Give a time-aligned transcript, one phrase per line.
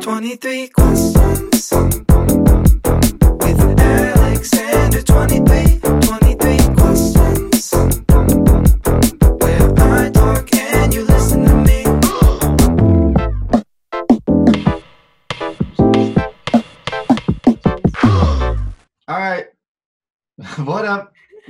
[0.00, 1.72] 23 questions
[3.40, 5.83] with Alexander 23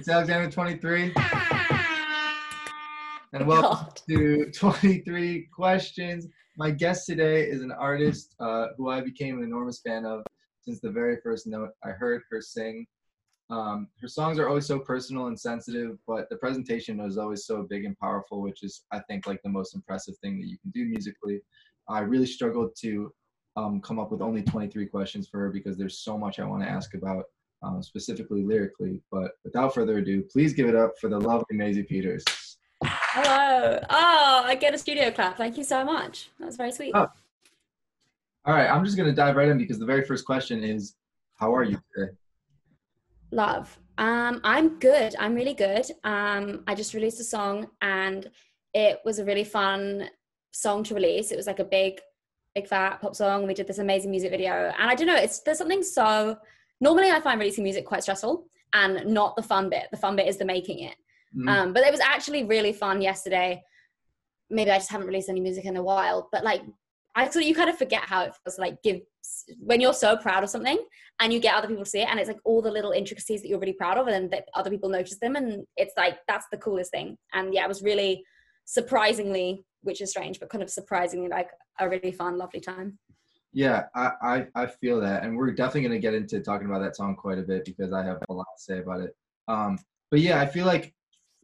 [0.05, 1.15] It's Alexander 23.
[3.33, 4.01] And welcome God.
[4.07, 6.27] to 23 Questions.
[6.59, 10.23] My guest today is an artist uh, who I became an enormous fan of
[10.61, 12.87] since the very first note I heard her sing.
[13.49, 17.63] Um, her songs are always so personal and sensitive, but the presentation is always so
[17.63, 20.71] big and powerful, which is, I think, like the most impressive thing that you can
[20.73, 21.41] do musically.
[21.89, 23.11] I really struggled to
[23.57, 26.63] um, come up with only 23 questions for her because there's so much I want
[26.63, 27.25] to ask about,
[27.65, 29.01] um, specifically lyrically.
[29.11, 32.25] But without further ado, please give it up for the lovely Maisie Peters.
[32.85, 33.81] Hello.
[33.91, 35.37] Oh, I get a studio clap.
[35.37, 36.31] Thank you so much.
[36.39, 36.93] That was very sweet.
[36.95, 37.09] Oh.
[38.47, 40.97] All right, I'm just going to dive right in because the very first question is
[41.37, 42.13] How are you today?
[43.31, 43.79] Love.
[43.97, 45.15] Um, I'm good.
[45.19, 45.87] I'm really good.
[46.03, 48.31] Um, I just released a song and
[48.75, 50.11] it was a really fun
[50.53, 51.31] song to release.
[51.31, 52.01] It was like a big,
[52.55, 53.47] big fat pop song.
[53.47, 54.73] We did this amazing music video.
[54.79, 56.37] And I don't know, it's there's something so
[56.81, 59.87] normally I find releasing music quite stressful and not the fun bit.
[59.91, 60.97] The fun bit is the making it.
[61.37, 61.49] Mhm.
[61.49, 63.63] Um, but it was actually really fun yesterday.
[64.51, 66.63] Maybe I just haven't released any music in a while, but like
[67.17, 69.01] I so you kind of forget how it feels like give
[69.59, 70.79] when you're so proud of something
[71.21, 73.41] and you get other people to see it and it's like all the little intricacies
[73.41, 76.19] that you're really proud of and then that other people notice them and it's like
[76.27, 77.17] that's the coolest thing.
[77.33, 78.25] And yeah, it was really
[78.65, 82.99] surprisingly, which is strange, but kind of surprisingly like a really fun, lovely time.
[83.55, 85.23] Yeah, I, I, I feel that.
[85.23, 87.93] And we're definitely going to get into talking about that song quite a bit because
[87.93, 89.17] I have a lot to say about it.
[89.47, 89.79] Um,
[90.11, 90.93] but yeah, I feel like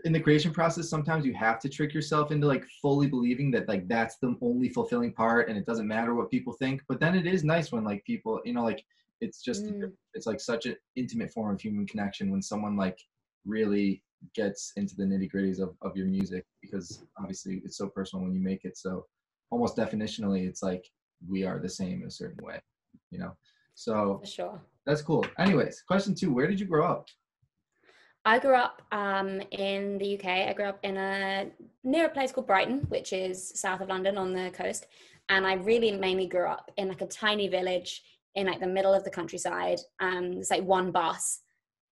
[0.05, 3.69] in the creation process, sometimes you have to trick yourself into like fully believing that
[3.69, 6.82] like that's the only fulfilling part and it doesn't matter what people think.
[6.88, 8.84] But then it is nice when like people, you know, like
[9.20, 9.93] it's just, Mm.
[10.15, 12.99] it's like such an intimate form of human connection when someone like
[13.47, 14.03] really
[14.34, 18.34] gets into the nitty gritties of, of your music because obviously it's so personal when
[18.34, 18.76] you make it.
[18.76, 19.06] So
[19.50, 20.91] almost definitionally, it's like
[21.28, 22.60] we are the same in a certain way,
[23.10, 23.36] you know?
[23.75, 24.60] So For sure.
[24.86, 25.25] that's cool.
[25.38, 27.08] Anyways, question two Where did you grow up?
[28.25, 30.26] I grew up um, in the UK.
[30.48, 31.50] I grew up in a
[31.84, 34.86] near a place called Brighton, which is south of London on the coast.
[35.31, 38.02] And I really mainly grew up in like a tiny village
[38.34, 39.78] in like the middle of the countryside.
[40.00, 41.41] Um, it's like one bus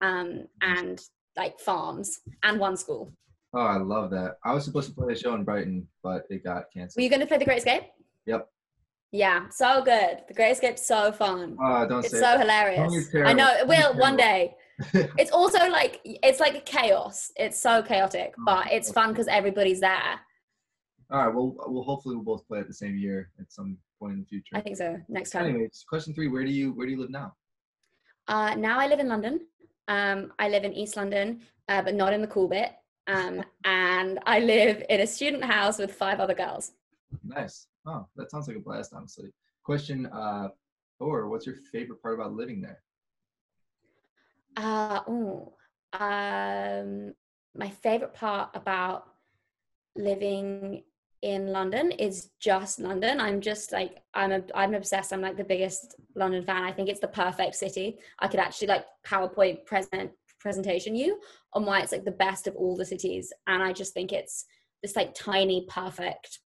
[0.02, 1.00] um, and
[1.38, 3.12] like farms and one school.
[3.53, 4.38] Oh, I love that.
[4.44, 6.97] I was supposed to play a show in Brighton, but it got canceled.
[6.97, 7.84] Were you going to play The Great Escape?
[8.25, 8.50] Yep.
[9.16, 10.24] Yeah, so good.
[10.28, 11.56] The Great Escape's so fun.
[11.62, 13.09] Oh, don't It's so hilarious.
[13.16, 14.56] I know it will one day.
[14.94, 17.31] It's also like it's like a chaos.
[17.38, 20.20] It's so chaotic, Oh, but it's fun because everybody's there.
[21.09, 24.16] All right, well, we'll hopefully we'll both play at the same year at some point
[24.16, 24.54] in the future.
[24.54, 25.00] I think so.
[25.08, 25.46] Next time.
[25.46, 27.36] Anyways, question three: Where do you where do you live now?
[28.28, 29.40] Uh, now I live in London.
[29.88, 31.40] Um, I live in East London,
[31.70, 32.74] uh, but not in the cool bit.
[33.08, 36.74] Um, and I live in a student house with five other girls.
[37.24, 37.68] Nice.
[37.85, 39.31] Oh, that sounds like a blast, honestly.
[39.63, 40.50] Question uh,
[40.97, 42.81] four: What's your favorite part about living there?
[44.57, 45.51] Uh, ooh,
[45.94, 47.13] um,
[47.56, 49.07] my favorite part about
[49.95, 50.84] living
[51.22, 53.19] in London is just London.
[53.19, 55.13] I'm just like I'm a, I'm obsessed.
[55.13, 56.63] I'm like the biggest London fan.
[56.63, 57.97] I think it's the perfect city.
[58.19, 61.19] I could actually like PowerPoint present presentation you
[61.53, 64.45] on why it's like the best of all the cities, and I just think it's
[64.81, 66.40] this like tiny perfect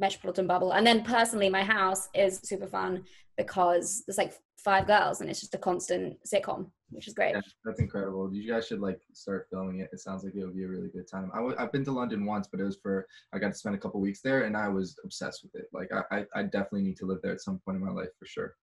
[0.00, 0.72] metropolitan bubble.
[0.72, 3.04] And then personally, my house is super fun
[3.36, 7.34] because there's like five girls, and it's just a constant sitcom, which is great.
[7.34, 8.32] Yeah, that's incredible.
[8.32, 9.90] You guys should like start filming it.
[9.92, 11.30] It sounds like it would be a really good time.
[11.32, 13.74] I w- I've been to London once, but it was for I got to spend
[13.74, 15.68] a couple weeks there, and I was obsessed with it.
[15.72, 18.10] Like I, I, I definitely need to live there at some point in my life
[18.18, 18.56] for sure.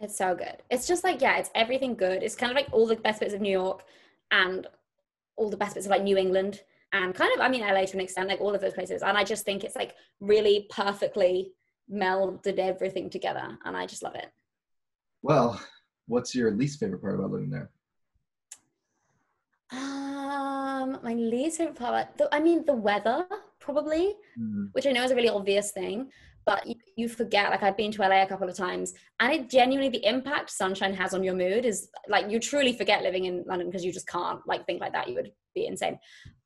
[0.00, 0.56] It's so good.
[0.68, 2.22] It's just like, yeah, it's everything good.
[2.22, 3.84] It's kind of like all the best bits of New York
[4.32, 4.66] and
[5.36, 6.62] all the best bits of like New England
[6.92, 9.02] and kind of, I mean, LA to an extent, like all of those places.
[9.02, 11.52] And I just think it's like really perfectly
[11.92, 13.58] melded everything together.
[13.64, 14.26] And I just love it.
[15.22, 15.60] Well,
[16.06, 17.70] what's your least favorite part about living there?
[19.72, 23.26] Um, my least favorite part, the, I mean, the weather
[23.58, 26.10] probably, Mm, which I know is a really obvious thing,
[26.44, 27.50] but you, you forget.
[27.50, 30.94] Like I've been to LA a couple of times, and it genuinely the impact sunshine
[30.94, 34.08] has on your mood is like you truly forget living in London because you just
[34.08, 35.08] can't like think like that.
[35.08, 35.98] You would be insane.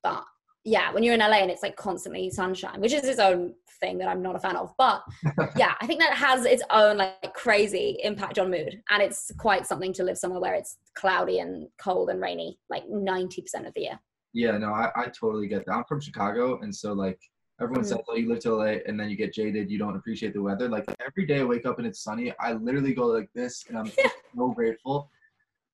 [0.02, 0.24] But
[0.66, 3.98] yeah, when you're in LA and it's like constantly sunshine, which is its own thing
[3.98, 4.74] that I'm not a fan of.
[4.76, 5.00] But
[5.56, 8.82] yeah, I think that has its own like crazy impact on mood.
[8.90, 12.84] And it's quite something to live somewhere where it's cloudy and cold and rainy like
[12.88, 14.00] 90% of the year.
[14.32, 15.72] Yeah, no, I, I totally get that.
[15.72, 17.18] I'm from Chicago, and so like
[17.60, 17.88] everyone Mhm.
[17.88, 19.70] says, "Oh, you live to LA," and then you get jaded.
[19.70, 20.68] You don't appreciate the weather.
[20.68, 23.78] Like every day I wake up and it's sunny, I literally go like this, and
[23.78, 23.86] I'm
[24.36, 25.08] so grateful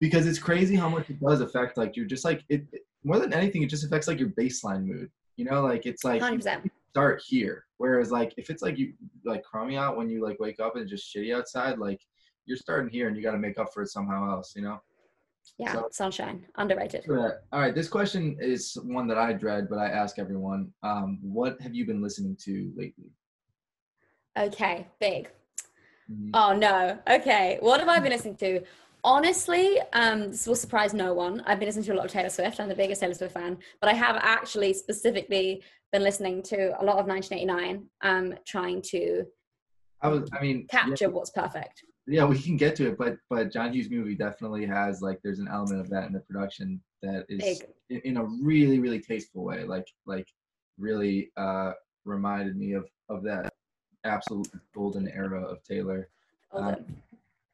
[0.00, 1.76] because it's crazy how much it does affect.
[1.78, 2.66] Like you're just like it.
[2.72, 5.10] it- More than anything, it just affects like your baseline mood.
[5.36, 6.70] You know, like it's like 100%.
[6.90, 7.64] start here.
[7.78, 8.92] Whereas like if it's like you
[9.24, 12.00] like crummy out when you like wake up and it's just shitty outside, like
[12.46, 14.54] you're starting here and you got to make up for it somehow else.
[14.54, 14.80] You know.
[15.58, 17.04] Yeah, So- sunshine, underrated.
[17.08, 20.72] All right, this question is one that I dread, but I ask everyone.
[20.84, 23.10] Um, what have you been listening to lately?
[24.38, 25.28] Okay, big.
[26.10, 26.30] Mhm.
[26.34, 26.98] Oh no.
[27.08, 27.58] Okay.
[27.60, 28.60] What have I been listening to?
[29.04, 31.42] Honestly, um, this will surprise no one.
[31.46, 32.60] I've been listening to a lot of Taylor Swift.
[32.60, 36.84] I'm the biggest Taylor Swift fan, but I have actually specifically been listening to a
[36.84, 39.24] lot of 1989, um, trying to
[40.02, 41.84] I was, I mean, yeah, capture what's perfect.
[42.06, 45.38] yeah, we can get to it, but but John Hughes movie definitely has like there's
[45.38, 49.44] an element of that in the production that is in, in a really really tasteful
[49.44, 50.26] way, like like
[50.78, 51.72] really uh
[52.04, 53.52] reminded me of of that
[54.04, 56.08] absolute golden era of Taylor.
[56.52, 57.02] Golden.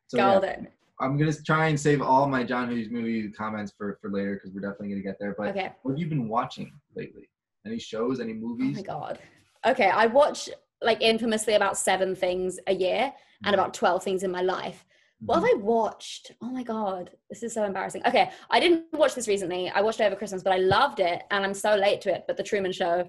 [0.06, 0.68] So yeah, Golden.
[1.00, 4.50] I'm gonna try and save all my John Hughes movie comments for for later because
[4.52, 5.34] we're definitely gonna get there.
[5.36, 5.72] But Okay.
[5.82, 7.28] what have you been watching lately?
[7.66, 8.20] Any shows?
[8.20, 8.76] Any Oh movies?
[8.76, 9.18] my god.
[9.66, 10.48] Okay, I watch
[10.82, 13.12] like infamously about seven things a year
[13.44, 14.84] and about 12 things in my life.
[15.26, 16.32] What have I watched?
[16.40, 18.02] Oh my god, this is so embarrassing.
[18.06, 19.68] Okay, I didn't watch this recently.
[19.68, 22.24] I watched it over Christmas, but I loved it, and I'm so late to it.
[22.28, 23.08] But The Truman Show,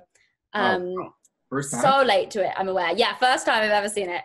[0.55, 1.13] Oh, um,
[1.49, 1.81] First time?
[1.81, 2.51] so late to it.
[2.57, 2.91] I'm aware.
[2.95, 4.23] Yeah, first time I've ever seen it,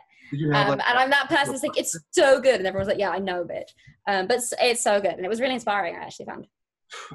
[0.53, 2.99] have um, like, and I'm that person that's like, it's so good, and everyone's like,
[2.99, 3.71] yeah, I know, bitch.
[4.06, 5.94] Um, but it's, it's so good, and it was really inspiring.
[5.94, 6.47] I actually found.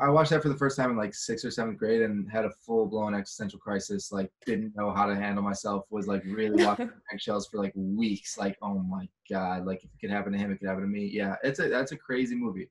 [0.02, 2.46] I watched that for the first time in like sixth or seventh grade and had
[2.46, 4.12] a full blown existential crisis.
[4.12, 5.86] Like didn't know how to handle myself.
[5.90, 8.38] Was like really walking on eggshells for like weeks.
[8.38, 9.66] Like oh my god.
[9.66, 11.10] Like if it could happen to him, it could happen to me.
[11.14, 12.70] Yeah, it's a that's a crazy movie.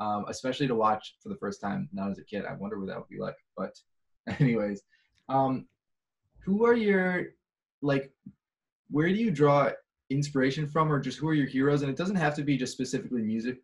[0.00, 2.44] Um, especially to watch for the first time, not as a kid.
[2.44, 3.36] I wonder what that would be like.
[3.56, 3.78] But
[4.40, 4.82] anyways,
[5.28, 5.66] um,
[6.44, 7.26] who are your
[7.82, 8.12] like?
[8.90, 9.70] Where do you draw
[10.10, 11.82] inspiration from, or just who are your heroes?
[11.82, 13.60] And it doesn't have to be just specifically music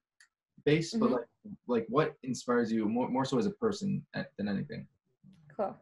[0.65, 1.13] based, but Mhm.
[1.13, 1.27] like
[1.67, 4.05] like what inspires you more more so as a person
[4.37, 4.87] than anything?
[5.57, 5.77] Cool.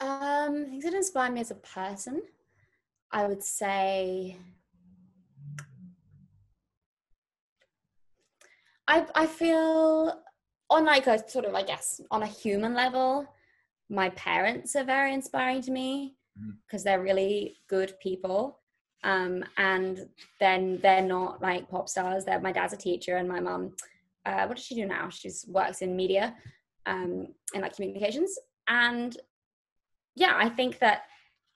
[0.00, 2.22] Um, things that inspire me as a person,
[3.12, 4.38] I would say.
[8.88, 10.22] I I feel
[10.70, 13.26] on like a sort of I guess on a human level,
[13.88, 16.56] my parents are very inspiring to me Mhm.
[16.66, 18.60] because they're really good people.
[19.04, 20.08] Um, and
[20.40, 22.24] then they're not like pop stars.
[22.24, 23.76] They're my dad's a teacher and my mum,
[24.24, 25.10] uh, what does she do now?
[25.10, 26.34] She's works in media,
[26.86, 28.38] um, and like communications.
[28.66, 29.16] And
[30.16, 31.02] yeah, I think that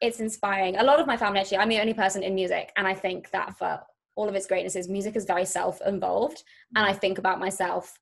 [0.01, 0.77] it's inspiring.
[0.77, 3.31] A lot of my family actually, I'm the only person in music, and I think
[3.31, 3.81] that for
[4.15, 6.43] all of its greatnesses, music is very self-involved,
[6.77, 7.99] and I think about myself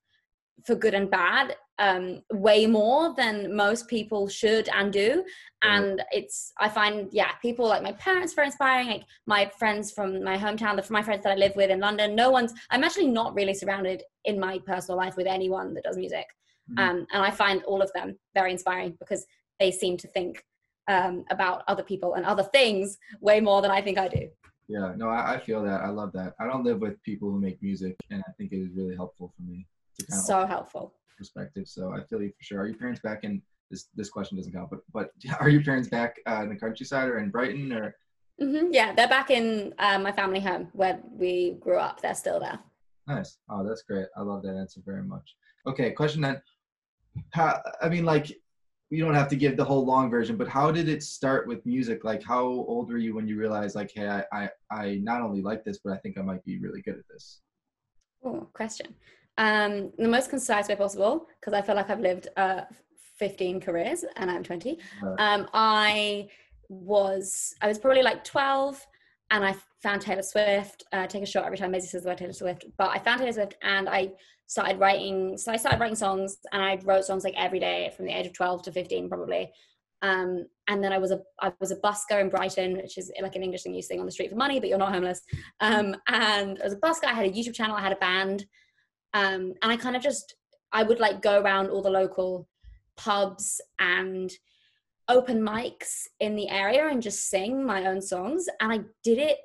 [0.65, 5.25] for good and bad um, way more than most people should and do.
[5.63, 8.89] And it's I find yeah, people like my parents very inspiring.
[8.89, 12.15] Like my friends from my hometown, the my friends that I live with in London.
[12.15, 12.55] No one's.
[12.71, 16.27] I'm actually not really surrounded in my personal life with anyone that does music,
[16.71, 16.79] Mhm.
[16.83, 19.27] um, and I find all of them very inspiring because
[19.61, 20.45] they seem to think
[20.89, 24.29] um, about other people and other things way more than I think I do.
[24.69, 25.81] Yeah, no, I, I feel that.
[25.81, 26.35] I love that.
[26.41, 29.33] I don't live with people who make music, and I think it is really helpful
[29.37, 29.76] for me to kind of
[30.11, 30.95] So helpful.
[31.17, 31.67] perspective.
[31.67, 32.61] So I feel you for sure.
[32.61, 33.89] Are your parents back in this?
[33.95, 35.11] This question doesn't count, but but
[35.41, 37.97] are your parents back uh, in the countryside or in Brighton or?
[38.39, 42.01] hmm Yeah, they're back in uh, my family home where we grew up.
[42.01, 42.59] They're still there.
[43.07, 43.39] Nice.
[43.49, 44.07] Oh, that's great.
[44.17, 45.37] I love that answer very much.
[45.67, 46.43] Okay, question then.
[47.31, 48.31] How, I mean, like,
[48.91, 51.65] you don't have to give the whole long version, but how did it start with
[51.65, 52.05] music?
[52.05, 55.41] Like, how old were you when you realized, like, hey, I, I, I not only
[55.41, 57.41] like this, but I think I might be really good at this?
[58.25, 58.95] Oh, question.
[59.39, 62.63] Um, the most concise way possible, because I feel like I've lived uh,
[63.19, 64.79] 15 careers and I'm 20.
[65.19, 66.29] Um, I
[66.69, 68.85] was, I was probably like 12
[69.31, 70.85] and I found Taylor Swift.
[70.93, 72.65] Uh, take a shot every time Maisie says the word Taylor Swift.
[72.79, 74.13] But I found Taylor Swift and I
[74.47, 75.37] started writing.
[75.37, 78.27] So I started writing songs and I wrote songs like every day from the age
[78.27, 79.51] of 12 to 15 probably.
[80.03, 83.35] Um, and then I was a I was a busker in Brighton, which is like
[83.35, 85.23] an English thing you sing on the street for money, but you're not homeless.
[85.61, 87.07] Um, and I was a busker.
[87.07, 87.77] I had a YouTube channel.
[87.77, 88.45] I had a band,
[89.15, 90.35] um, and I kind of just
[90.73, 92.49] I would like go around all the local
[92.97, 94.31] pubs and
[95.09, 98.47] open mics in the area and just sing my own songs.
[98.61, 99.39] And i did it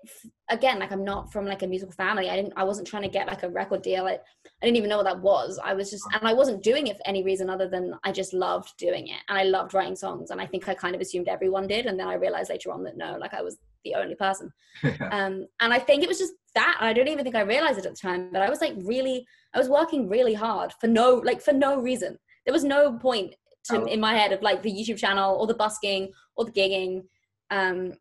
[0.50, 2.30] again like i'm not from like a musical family.
[2.30, 4.06] I didn't i wasn't trying to get like a record deal.
[4.06, 5.60] I, I didn't even know what that was.
[5.64, 8.34] I was just and i wasn't doing it for any reason other than i just
[8.34, 9.20] loved doing it.
[9.30, 10.32] And i loved writing songs.
[10.32, 11.86] And i think i kind of assumed everyone did.
[11.86, 14.52] And then i realized later on that no like i was the only person
[15.12, 16.78] um, and I think it was just that.
[16.80, 19.26] I don't even think I realized it at the time, but I was like really,
[19.54, 22.18] I was working really hard for no, like for no reason.
[22.46, 23.36] There was no point
[23.66, 23.86] to Oh.
[23.86, 27.04] in my head of like the YouTube channel or the busking or the gigging.
[27.52, 27.94] Um,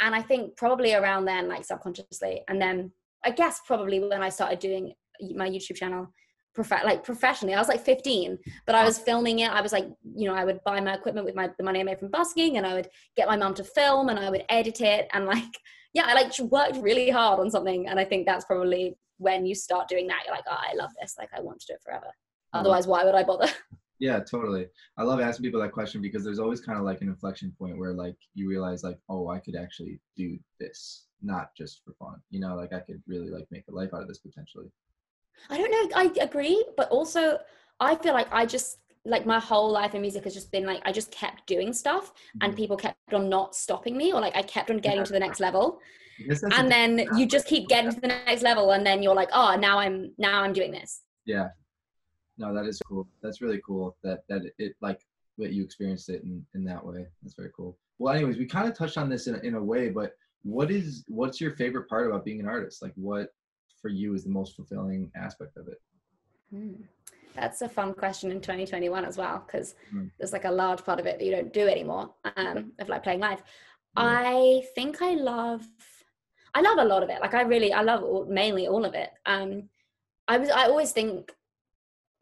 [0.00, 2.92] and I think probably around then, like subconsciously, and then
[3.24, 4.92] I guess probably when I started doing
[5.34, 6.12] my YouTube channel,
[6.56, 9.50] prof- like professionally, I was like 15, but I was filming it.
[9.50, 9.86] I was like,
[10.16, 12.56] you know, I would buy my equipment with my the money I made from busking,
[12.56, 15.44] and I would get my mum to film, and I would edit it, and like,
[15.94, 19.54] yeah, I like worked really hard on something, and I think that's probably when you
[19.54, 21.82] start doing that, you're like, oh, I love this, like I want to do it
[21.84, 22.06] forever.
[22.06, 22.60] Mhm.
[22.60, 23.48] Otherwise, why would I bother?
[23.98, 24.66] Yeah, totally.
[24.98, 27.78] I love asking people that question because there's always kind of like an inflection point
[27.78, 32.20] where like you realize like, oh, I could actually do this, not just for fun.
[32.28, 34.66] You know, like I could really like make a life out of this potentially.
[35.50, 35.96] I don't know.
[35.96, 37.38] I agree, but also
[37.80, 40.82] I feel like I just like my whole life in music has just been like
[40.84, 42.56] I just kept doing stuff, and Mhm.
[42.56, 45.40] people kept on not stopping me, or like I kept on getting to the next
[45.40, 45.80] level,
[46.20, 48.84] I guess that's a and then you just keep getting to the next level, and
[48.84, 51.02] then you're like, oh, now I'm now I'm doing this.
[51.24, 51.48] yeah.
[52.38, 53.08] No, that is cool.
[53.22, 55.00] That's really cool that that it, it like
[55.38, 57.06] that you experienced it in in that way.
[57.22, 57.78] That's very cool.
[57.98, 60.12] Well, anyways, we kind of touched on this in in a way, but
[60.42, 62.82] what is what's your favorite part about being an artist?
[62.82, 63.28] Like, what
[63.86, 65.80] for you is the most fulfilling aspect of it?
[66.50, 66.72] Hmm.
[67.36, 70.10] That's a fun question in 2021 as well, because Mm.
[70.18, 73.02] there's like a large part of it that you don't do anymore, um, of like
[73.04, 73.42] playing live.
[73.96, 74.22] Yeah.
[74.26, 75.64] I think I love,
[76.54, 77.20] I love a lot of it.
[77.20, 79.10] Like I really, I love all, mainly all of it.
[79.26, 79.68] Um,
[80.26, 81.32] I was, I always think,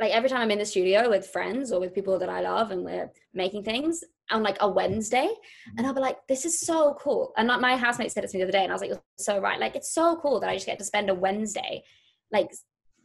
[0.01, 2.73] like every time I'm in the studio with friends or with people that I love,
[2.73, 5.29] and we're making things on like a Wednesday,
[5.77, 8.37] and I'll be like, "This is so cool." And like my housemate said it to
[8.37, 10.41] me the other day, and I was like, "You're so right." Like it's so cool
[10.41, 11.83] that I just get to spend a Wednesday,
[12.33, 12.51] like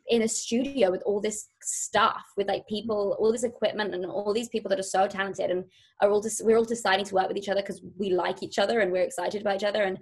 [0.09, 4.33] in a studio with all this stuff with like people all this equipment and all
[4.33, 5.63] these people that are so talented and
[6.01, 8.57] are all just we're all deciding to work with each other because we like each
[8.57, 9.99] other and we're excited about each other and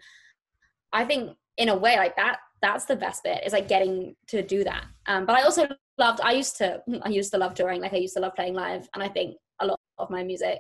[0.94, 4.42] i think in a way like that that's the best bit is like getting to
[4.42, 7.82] do that um, but i also loved i used to i used to love touring
[7.82, 10.60] like i used to love playing live and i think a lot of my music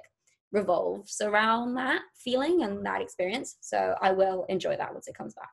[0.51, 5.33] revolves around that feeling and that experience so i will enjoy that once it comes
[5.33, 5.49] back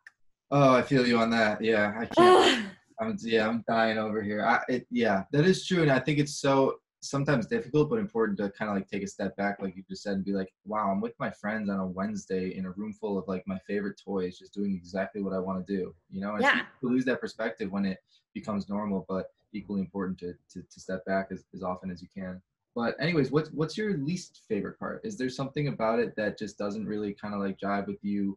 [0.50, 1.60] Oh, I feel you on that.
[1.62, 2.68] Yeah, I can't.
[3.00, 4.44] I'm yeah, I'm dying over here.
[4.46, 8.38] I it, yeah, that is true, and I think it's so sometimes difficult, but important
[8.38, 10.52] to kind of like take a step back, like you just said, and be like,
[10.64, 13.58] wow, I'm with my friends on a Wednesday in a room full of like my
[13.66, 15.94] favorite toys, just doing exactly what I want to do.
[16.08, 16.62] You know, and Yeah.
[16.82, 17.98] lose that perspective when it
[18.32, 22.08] becomes normal, but equally important to to, to step back as, as often as you
[22.16, 22.40] can.
[22.74, 25.00] But anyways, what's what's your least favorite part?
[25.04, 28.36] Is there something about it that just doesn't really kind of like jive with you,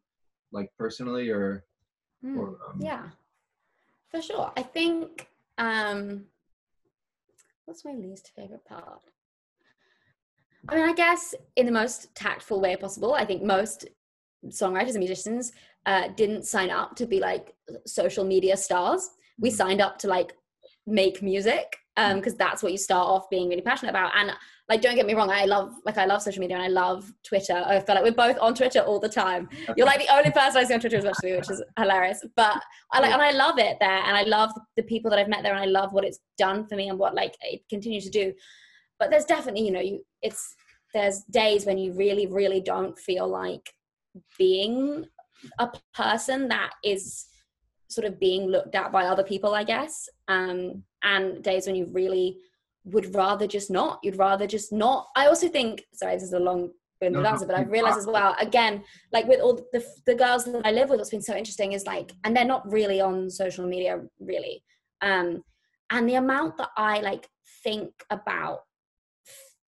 [0.51, 1.63] like personally, or
[2.21, 3.09] Hmm, or, um, yeah,
[4.09, 4.51] for sure.
[4.55, 5.27] I think
[5.57, 6.25] um
[7.65, 9.01] what's my least favorite part?
[10.69, 13.13] I mean, I guess in the most tactful way possible.
[13.13, 13.87] I think most
[14.47, 15.51] songwriters and musicians
[15.85, 19.09] uh, didn't sign up to be like social media stars.
[19.39, 19.55] We Mhm.
[19.55, 20.33] signed up to like
[20.85, 24.31] make music um because that's what you start off being really passionate about and
[24.69, 27.11] like don't get me wrong i love like i love social media and i love
[27.23, 30.31] twitter i feel like we're both on twitter all the time you're like the only
[30.31, 32.23] person I see on Twitter as much as you, which is hilarious.
[32.35, 32.61] But
[32.91, 35.43] I like, and I love it there, and I love the people that I've met
[35.43, 38.11] there, and I love what it's done for me and what like it continues to
[38.11, 38.33] do.
[38.99, 40.55] But there's definitely, you know, you it's
[40.93, 43.73] there's days when you really, really don't feel like
[44.37, 45.05] being
[45.59, 47.25] a person that is
[47.89, 50.09] sort of being looked at by other people, I guess.
[50.27, 52.37] Um, and days when you really
[52.85, 53.99] would rather just not.
[54.03, 55.07] You'd rather just not.
[55.15, 55.83] I also think.
[55.93, 58.35] Sorry, this is a long no, answer, but I've realized as well.
[58.39, 61.73] Again, like with all the the girls that I live with, what's been so interesting
[61.73, 64.63] is like, and they're not really on social media, really.
[65.01, 65.43] Um,
[65.91, 67.29] and the amount that I like
[67.63, 68.61] think about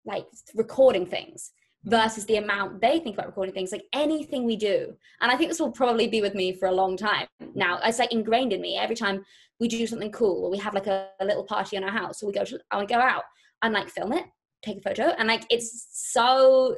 [0.06, 1.52] like recording things
[1.86, 1.92] Mm.
[1.92, 4.94] versus the amount they think about recording things like anything we do.
[5.22, 7.28] And i think this will probably be with me for a long time.
[7.56, 9.24] Now it's like ingrained in me every time
[9.62, 12.22] we do something cool or we have like a, a little party in our house
[12.22, 13.24] or we go to I go out
[13.62, 14.26] and like film it
[14.62, 16.76] take a photo and like it's so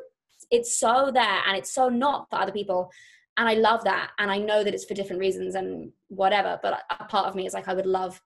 [0.51, 2.91] it's so there and it's so not for other people.
[3.37, 6.83] And i love that and i know that it's for different reasons and whatever but
[6.99, 8.21] a part of me is like i would love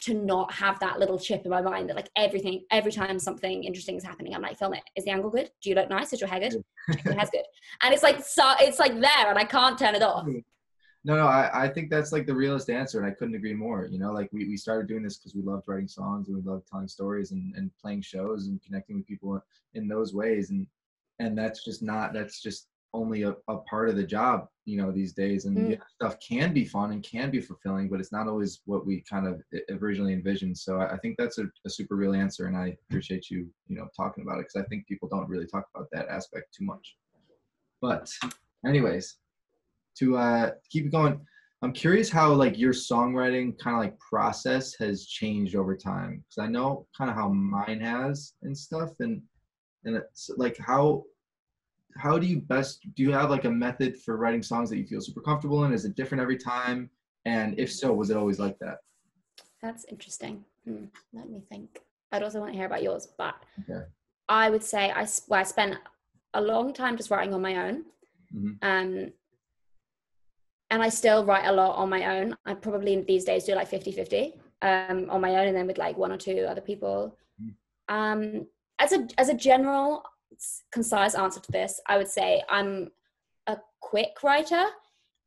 [0.00, 3.64] to not have that little chip in my mind that like everything every time something
[3.64, 4.82] interesting is happening i'm like film it.
[4.96, 5.50] Is the angle good?
[5.62, 6.12] Do you look nice?
[6.12, 6.64] Is your hair good?
[7.04, 7.44] Your hair's good.
[7.82, 10.26] And it's like so it's like there and i can't turn it off.
[11.06, 13.86] No, no, I, I think that's like the realest answer, and I couldn't agree more.
[13.90, 16.50] You know, like we, we started doing this because we loved writing songs and we
[16.50, 19.38] loved telling stories and, and playing shows and connecting with people
[19.74, 20.48] in those ways.
[20.48, 20.66] And
[21.18, 24.90] and that's just not that's just only a, a part of the job you know
[24.90, 25.44] these days.
[25.44, 25.70] And Mm.
[25.72, 29.04] yeah, stuff can be fun and can be fulfilling but it's not always what we
[29.12, 29.42] kind of
[29.82, 30.56] originally envisioned.
[30.56, 33.76] So i, I think that's a, a super real answer and i appreciate you you
[33.76, 36.64] know talking about it because i think people don't really talk about that aspect too
[36.64, 36.96] much.
[37.82, 38.10] But
[38.64, 39.18] anyways
[39.98, 41.20] to uh keep it going
[41.62, 46.42] i'm curious how like your songwriting kind of like process has changed over time because
[46.44, 49.22] i know kind of how mine has and stuff and
[49.84, 51.04] and it's like how
[51.96, 54.86] how do you best do you have like a method for writing songs that you
[54.86, 56.90] feel super comfortable in is it different every time
[57.24, 58.78] and if so was it always like that
[59.62, 60.44] That's interesting.
[60.64, 61.80] Hmm, let me think.
[62.12, 63.84] I'd also want to hear about yours, but Okay.
[64.28, 65.76] I would say I, well, I spent
[66.34, 67.84] a long time just writing on my own.
[68.34, 68.52] Mhm.
[68.62, 69.12] Um,
[70.70, 72.36] and I still write a lot on my own.
[72.46, 75.78] I probably these days do like 50 50 um, on my own and then with
[75.78, 77.16] like one or two other people.
[77.40, 77.54] Mhm.
[77.88, 78.46] Um,
[78.78, 80.02] as a as a general
[80.72, 82.90] concise answer to this, I would say I'm
[83.46, 84.64] a quick writer.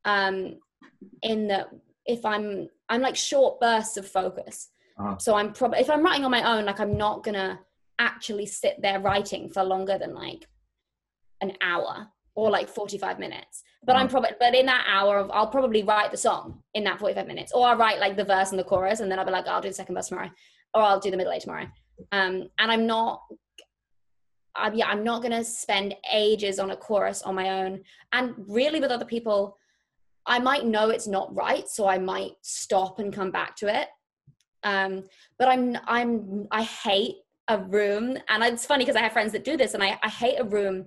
[0.04, 0.58] Um,
[1.22, 1.68] in that
[2.06, 4.70] if I'm I'm like short bursts of focus.
[4.98, 5.16] Uh-huh.
[5.18, 7.60] So I'm probably if I'm writing on my own, like I'm not gonna
[7.98, 10.46] actually sit there writing for longer than like
[11.40, 13.62] an hour or like 45 minutes.
[13.84, 14.10] But I'm Uh-huh.
[14.10, 17.52] probably but in that hour of I'll probably write the song in that 45 minutes.
[17.52, 19.60] Or I'll write like the verse and the chorus and then I'll be like, I'll
[19.60, 20.30] do the second verse tomorrow.
[20.74, 21.66] Or I'll do the middle eight tomorrow.
[22.12, 23.22] Um and I'm not
[24.54, 27.82] I'm, yeah, I'm not gonna spend ages on a chorus on my own.
[28.12, 29.56] And really with other people,
[30.26, 33.88] I might know it's not right, so I might stop and come back to it.
[34.62, 35.04] Um,
[35.38, 37.16] but I'm I'm I hate
[37.48, 40.08] a room, and it's funny because I have friends that do this, and I, I
[40.08, 40.84] hate a room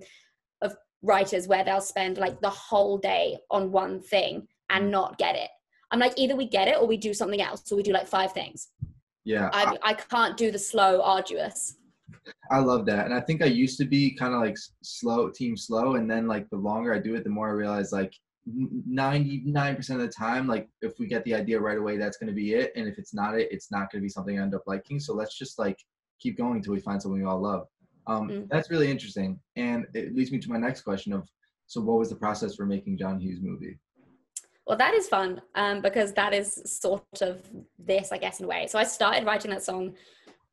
[0.62, 5.34] of writers where they'll spend like the whole day on one thing and not get
[5.34, 5.50] it.
[5.90, 8.06] I'm like either we get it or we do something else, so we do like
[8.06, 8.68] five things.
[9.24, 11.76] yeah I I can't do the slow, arduous.
[12.50, 13.04] I love that.
[13.04, 15.94] And I think I used to be kind of like slow, team slow.
[15.94, 18.14] And then like the longer I do it, the more I realize like
[18.48, 22.34] 99% of the time, like if we get the idea right away, that's going to
[22.34, 22.72] be it.
[22.76, 25.00] And if it's not it, it's not going to be something I end up liking.
[25.00, 25.78] So let's just like
[26.20, 27.66] keep going until we find something we all love.
[28.06, 28.48] Um, Mm.
[28.48, 29.38] That's really interesting.
[29.56, 31.28] And it leads me to my next question of,
[31.66, 33.78] so what was the process for making John Hughes movie?
[34.66, 37.42] Well, that is fun um, because that is sort of
[37.78, 38.66] this, I guess, in a way.
[38.66, 39.94] So I started writing that song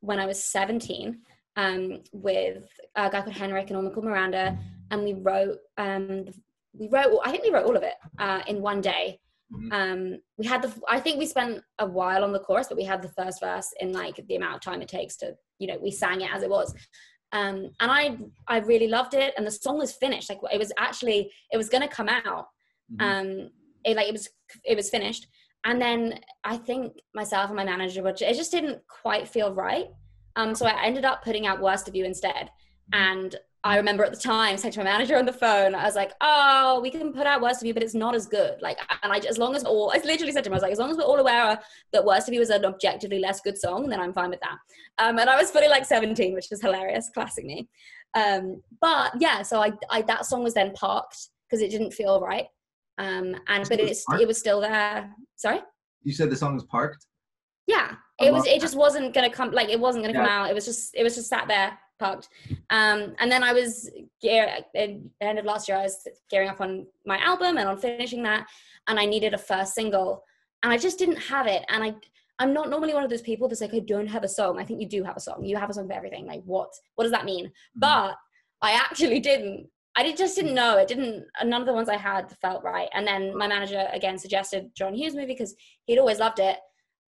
[0.00, 1.18] when I was 17
[1.56, 2.64] um, with
[2.96, 4.58] a guy called Henrik and a woman called Miranda,
[4.90, 6.24] and we wrote, um,
[6.72, 9.20] we wrote, I think we wrote all of it uh, in one day.
[9.52, 9.72] Mhm.
[9.72, 12.84] Um, we had the, I think we spent a while on the chorus, but we
[12.84, 15.78] had the first verse in like the amount of time it takes to, you know,
[15.82, 16.72] we sang it as it was.
[17.32, 18.16] Um, and I,
[18.48, 20.30] I really loved it, and the song was finished.
[20.30, 22.46] Like it was actually, it was going to come out
[22.92, 23.02] Mhm.
[23.02, 23.50] um
[23.84, 24.28] it like it was
[24.64, 25.28] it was finished
[25.64, 29.88] and then i think myself and my manager were it just didn't quite feel right
[30.36, 32.50] um so i ended up putting out worst of you instead.
[32.92, 35.94] And i remember at the time saying to my manager on the phone i was
[35.94, 38.56] like oh we can put out worst of you but it's not as good.
[38.62, 40.72] Like and i as long as all i literally said to him i was like
[40.72, 41.58] as long as we're all aware
[41.92, 44.56] that worst of you is an objectively less good song then i'm fine with that.
[44.98, 47.68] Um and i was fully like 17 which is hilarious classic me.
[48.14, 52.20] Um but yeah so i, I that song was then parked because it didn't feel
[52.20, 52.46] right.
[52.98, 55.10] Um and but It it's it was still there.
[55.36, 55.60] Sorry?
[56.02, 57.06] You said the song was parked?
[57.66, 60.50] yeah it was it just wasn't gonna come like it wasn't gonna come out.
[60.50, 62.28] It was just it was just sat there parked.
[62.70, 63.88] Um and then i was
[64.20, 67.68] gear at the end of last year i was gearing up on my album and
[67.68, 68.46] on finishing that
[68.88, 70.24] and i needed a first single
[70.62, 71.94] and i just didn't have it and i
[72.40, 74.58] i'm not normally one of those people that's like i don't have a song.
[74.58, 75.44] I think you do have a song.
[75.44, 76.26] You have a song for everything.
[76.26, 77.46] Like what what does that mean?
[77.46, 77.80] Mm-hmm.
[77.80, 78.16] but
[78.62, 80.78] i actually didn't i did, just didn't know.
[80.78, 82.88] It didn't none of the ones i had felt right.
[82.94, 85.54] And then my manager again suggested john hughes movie because
[85.84, 86.56] he'd always loved it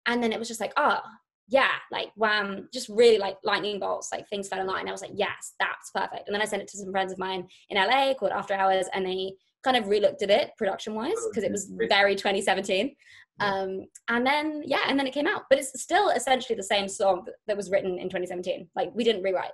[0.06, 1.00] and then it was just like oh
[1.48, 4.88] yeah like wham just really like lightning bolts like things fell in line.
[4.88, 6.26] I was like yes that's perfect.
[6.28, 8.86] And then i sent it to some friends of mine in la called after hours
[8.94, 9.32] and they
[9.64, 12.94] kind of relooked at it production wise because it was very 2017
[13.40, 15.42] um and then yeah and then it came out.
[15.50, 19.04] But it's still essentially the same song that- that was written in 2017 like we
[19.04, 19.52] didn't rewrite.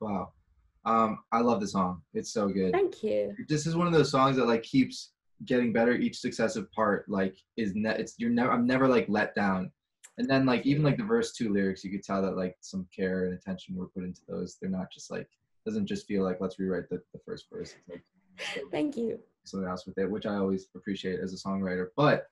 [0.00, 0.32] Wow.
[0.84, 2.02] Um, I love the song.
[2.12, 2.72] It's so good.
[2.72, 3.34] thank you.
[3.48, 5.12] This is one of those songs that like keeps
[5.46, 7.08] getting better each successive part.
[7.08, 9.70] Like is ne- it's you're never i'm never like let down
[10.22, 12.86] and then like even like the verse two lyrics you could tell that like some
[12.94, 14.56] care and attention were put into those.
[14.60, 15.28] They're not just like
[15.66, 17.74] doesn't just feel like let's rewrite the, the first verse.
[17.74, 18.04] It's like
[18.70, 19.18] thank you.
[19.44, 21.88] something else with it which i always appreciate as a songwriter.
[21.96, 22.26] But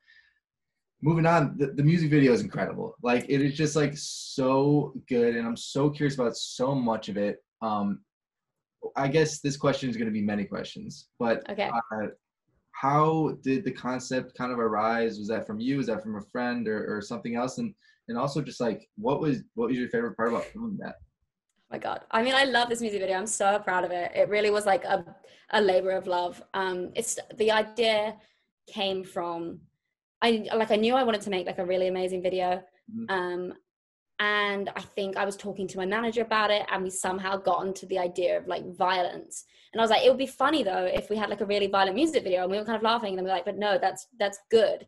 [1.03, 2.95] moving on the, the music video is incredible.
[3.03, 7.17] Like it is just like so good and i'm so curious about so much of
[7.17, 7.43] it.
[7.61, 8.01] Um
[8.97, 11.69] i guess this question is going to be many questions but okay.
[11.93, 12.07] Uh,
[12.81, 16.27] how did the concept kind of arise was that from you was that from a
[16.33, 17.75] friend or, or something else and
[18.09, 20.97] and also just like what was what was your favorite part about filming that
[21.73, 22.01] Oh my god.
[22.11, 23.17] I mean, I love this music video.
[23.17, 24.11] I'm so proud of it.
[24.13, 25.05] It really was like a,
[25.51, 26.43] a labor of love.
[26.53, 28.17] Um, it's the idea
[28.67, 29.61] came from
[30.21, 32.61] I like I knew I wanted to make like a really amazing video.
[32.93, 33.07] Mhm.
[33.17, 33.55] Um,
[34.21, 37.59] and I think I was talking to my manager about it, and we somehow got
[37.59, 39.47] onto the idea of like violence.
[39.73, 41.69] And I was like, it would be funny though if we had like a really
[41.69, 43.57] violent music video, and we were kind of laughing, and then we were like, but
[43.57, 44.87] no, that's that's good.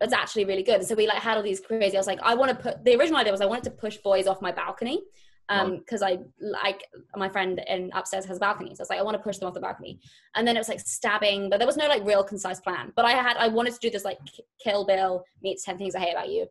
[0.00, 0.76] That's actually really good.
[0.76, 1.96] and So we like had all these crazy.
[1.96, 3.98] I was like, I want to put the original idea was I wanted to push
[3.98, 5.02] boys off my balcony,
[5.50, 6.84] um, because I like
[7.16, 8.74] my friend in upstairs has a balcony.
[8.74, 10.00] So I was like, I want to push them off the balcony,
[10.34, 12.94] and then it was like stabbing, but there was no like real concise plan.
[12.96, 14.18] But I had I wanted to do this like
[14.62, 16.46] Kill Bill meets Ten Things I Hate About You,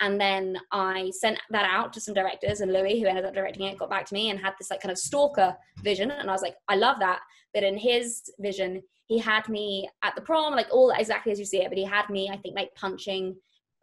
[0.00, 3.66] and then I sent that out to some directors, and Louis, who ended up directing
[3.66, 6.32] it, got back to me and had this like kind of stalker vision, and I
[6.32, 7.20] was like, I love that.
[7.54, 11.44] But in his vision, he had me at the prom, like all exactly as you
[11.44, 13.36] see it, but he had me, I think, like punching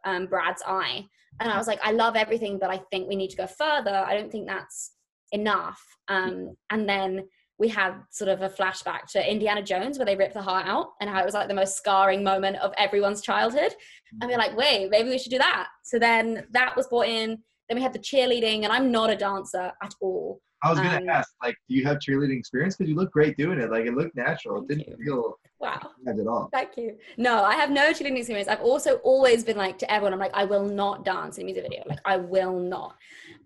[0.04, 1.06] um, Brad's eye,
[1.40, 4.04] and I was like, I love everything, but I think we need to go further.
[4.06, 4.92] I don't think that's
[5.32, 5.82] enough.
[6.08, 10.34] Um, and then we had sort of a flashback to Indiana Jones where they ripped
[10.34, 13.72] the heart out and how it was like the most scarring moment of everyone's childhood.
[14.20, 15.68] And we are like, wait, maybe we should do that.
[15.84, 17.38] So then that was brought in.
[17.68, 20.40] Then we had the cheerleading, and I'm not a dancer at all.
[20.62, 22.76] I was gonna Um, ask, like, do you have cheerleading experience?
[22.76, 23.70] Because you look great doing it.
[23.70, 24.62] Like, it looked natural.
[24.62, 25.90] It didn't feel Wow.
[26.04, 26.48] bad at all.
[26.52, 26.96] Thank you.
[27.16, 28.48] No, I have no cheerleading experience.
[28.48, 31.44] I've also always been like to everyone, I'm like, I will not dance in a
[31.46, 31.82] music video.
[31.86, 32.96] Like, I will not.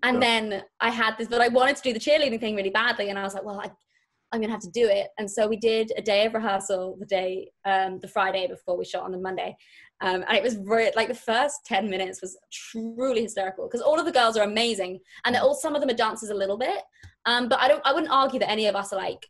[0.03, 0.21] And Yeah.
[0.21, 3.09] then I had this, but I wanted to do the cheerleading thing really badly.
[3.09, 3.71] And I was like, well, I,
[4.33, 5.09] I'm to have to do it.
[5.19, 8.85] And so we did a day of rehearsal the day, um, the Friday before we
[8.85, 9.57] shot on the Monday.
[10.03, 13.99] Um, and it was re- like the first 10 minutes was truly hysterical because all
[13.99, 15.01] of the girls are amazing.
[15.25, 16.83] And they're all, some of them are dancers a little bit.
[17.27, 19.27] Um, but I don't, I wouldn't argue that any of us are like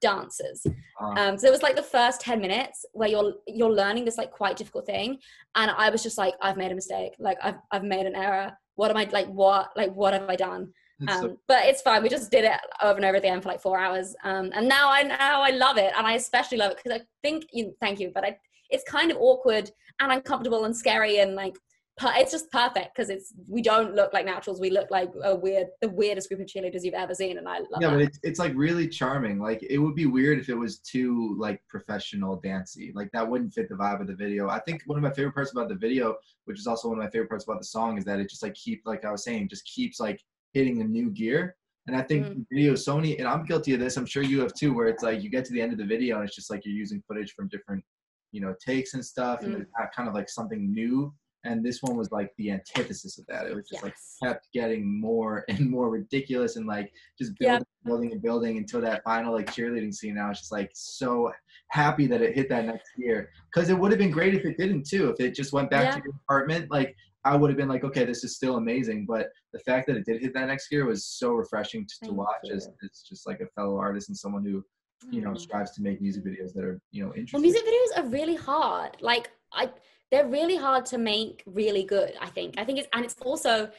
[0.00, 0.66] dancers.
[1.00, 4.18] Uh, Um, so it was like the first 10 minutes where you're you're learning this
[4.18, 5.18] like quite difficult thing.
[5.54, 7.14] And I was just like, I've made a mistake.
[7.18, 8.52] Like I've I've made an error.
[8.76, 10.72] What am I like what like what have I done?
[11.08, 12.02] Um, but it's fine.
[12.02, 12.52] We just did it
[12.82, 14.14] over and over again for like four hours.
[14.24, 17.04] Um, and now I now I love it, and I especially love it because I
[17.22, 18.36] think you thank you, but I
[18.70, 21.56] it's kind of awkward and uncomfortable and scary and like
[22.02, 24.60] it's just perfect because it's we don't look like naturals.
[24.60, 27.58] We look like a weird the weirdest group of cheerleaders you've ever seen, and I
[27.58, 27.82] love it.
[27.82, 27.96] yeah, that.
[27.96, 29.38] but it's it's like really charming.
[29.38, 32.90] Like, it would be weird if it was too like professional dancey.
[32.94, 34.48] Like, that wouldn't fit the vibe of the video.
[34.48, 37.04] I think one of my favorite parts about the video, which is also one of
[37.04, 39.22] my favorite parts about the song, is that it just like keep like I was
[39.22, 40.20] saying, just keeps like
[40.54, 41.56] hitting a new gear.
[41.86, 42.34] And I think Mm.
[42.36, 43.98] the video so many, and I'm guilty of this.
[43.98, 45.84] I'm sure you have too, where it's like you get to the end of the
[45.84, 47.84] video and it's just like you're using footage from different,
[48.32, 49.60] you know, takes and stuff, and Mm.
[49.60, 51.12] it's not kind of like something new.
[51.46, 53.46] And this one was like the antithesis of that.
[53.46, 58.12] It was just like kept getting more and more ridiculous and like just building, building
[58.12, 60.16] and building until that final like cheerleading scene.
[60.16, 61.30] I was just like so
[61.68, 64.56] happy that it hit that next year because it would have been great if it
[64.56, 65.10] didn't too.
[65.10, 66.00] If it just went back Yeah.
[66.00, 69.06] to your apartment, like I would have been like, okay, this is still amazing.
[69.06, 72.12] But the fact that it did hit that next gear was so refreshing to, to
[72.12, 74.62] watch as it's just like a fellow artist and someone who
[75.10, 75.38] you know Mm.
[75.38, 77.42] strives to make music videos that are you know interesting.
[77.42, 78.96] Well, music videos are really hard.
[79.00, 79.70] Like I,
[80.10, 82.14] they're really hard to make really good.
[82.20, 82.54] I think.
[82.58, 83.70] I think it's and it's also,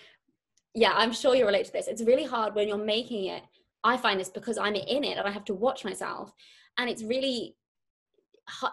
[0.74, 1.88] yeah, I'm sure you relate to this.
[1.88, 3.44] It's really hard when you're making it.
[3.84, 6.34] I find this because I'm in it and I have to watch myself,
[6.78, 7.56] and it's really,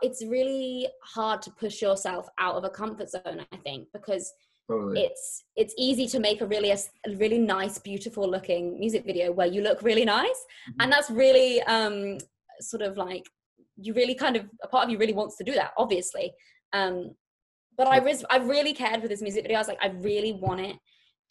[0.00, 3.46] it's really hard to push yourself out of a comfort zone.
[3.52, 4.32] I think because
[4.72, 5.02] totally.
[5.04, 6.78] it's it's easy to make a really a
[7.16, 10.40] really nice beautiful looking music video where you look really nice.
[10.68, 10.74] Mhm.
[10.80, 12.18] and that's really um
[12.60, 13.24] sort of like
[13.76, 16.32] you really kind of a part of you really wants to do that obviously.
[16.72, 16.96] Um
[17.78, 19.56] but i was i really cared for this music video.
[19.58, 20.76] I was like i really want it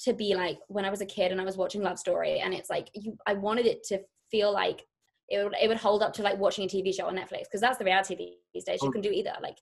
[0.06, 2.52] to be like when i was a kid and i was watching love story and
[2.54, 4.00] it's like you i wanted it to
[4.32, 4.80] feel like
[5.30, 7.62] it would, it would hold up to like watching a tv show on netflix because
[7.62, 8.16] that's the reality
[8.54, 8.82] these days.
[8.82, 9.58] You can do either like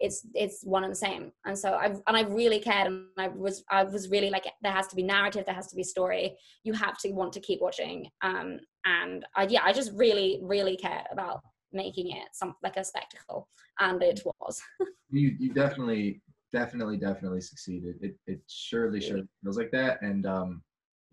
[0.00, 1.32] it's it's one and the same.
[1.44, 4.72] And so i've and i really cared and i was i was really like there
[4.72, 6.36] has to be narrative there has to be story.
[6.64, 8.08] You have to want to keep watching.
[8.22, 11.40] Um and i yeah i just really really cared about
[11.72, 13.48] making it some like a spectacle.
[13.80, 14.60] And it was.
[15.10, 16.20] You you definitely
[16.52, 17.94] definitely definitely succeeded.
[18.02, 20.02] It it surely surely feels like that.
[20.02, 20.62] And um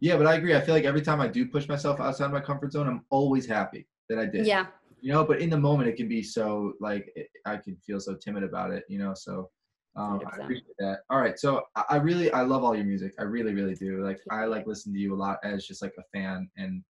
[0.01, 0.53] yeah but i agree.
[0.53, 3.45] I feel like every time i do push myself outside my comfort zone i'm always
[3.47, 4.45] happy that i did.
[4.45, 4.65] Yeah
[5.01, 7.99] you know but in the moment it can be so like it, i can feel
[7.99, 9.49] so timid about it you know so
[9.97, 11.03] um, I appreciate that.
[11.09, 13.13] All right, so I, really I love all your music.
[13.17, 14.03] I really really do.
[14.03, 16.83] Like I like listen to you a lot as just like a fan, and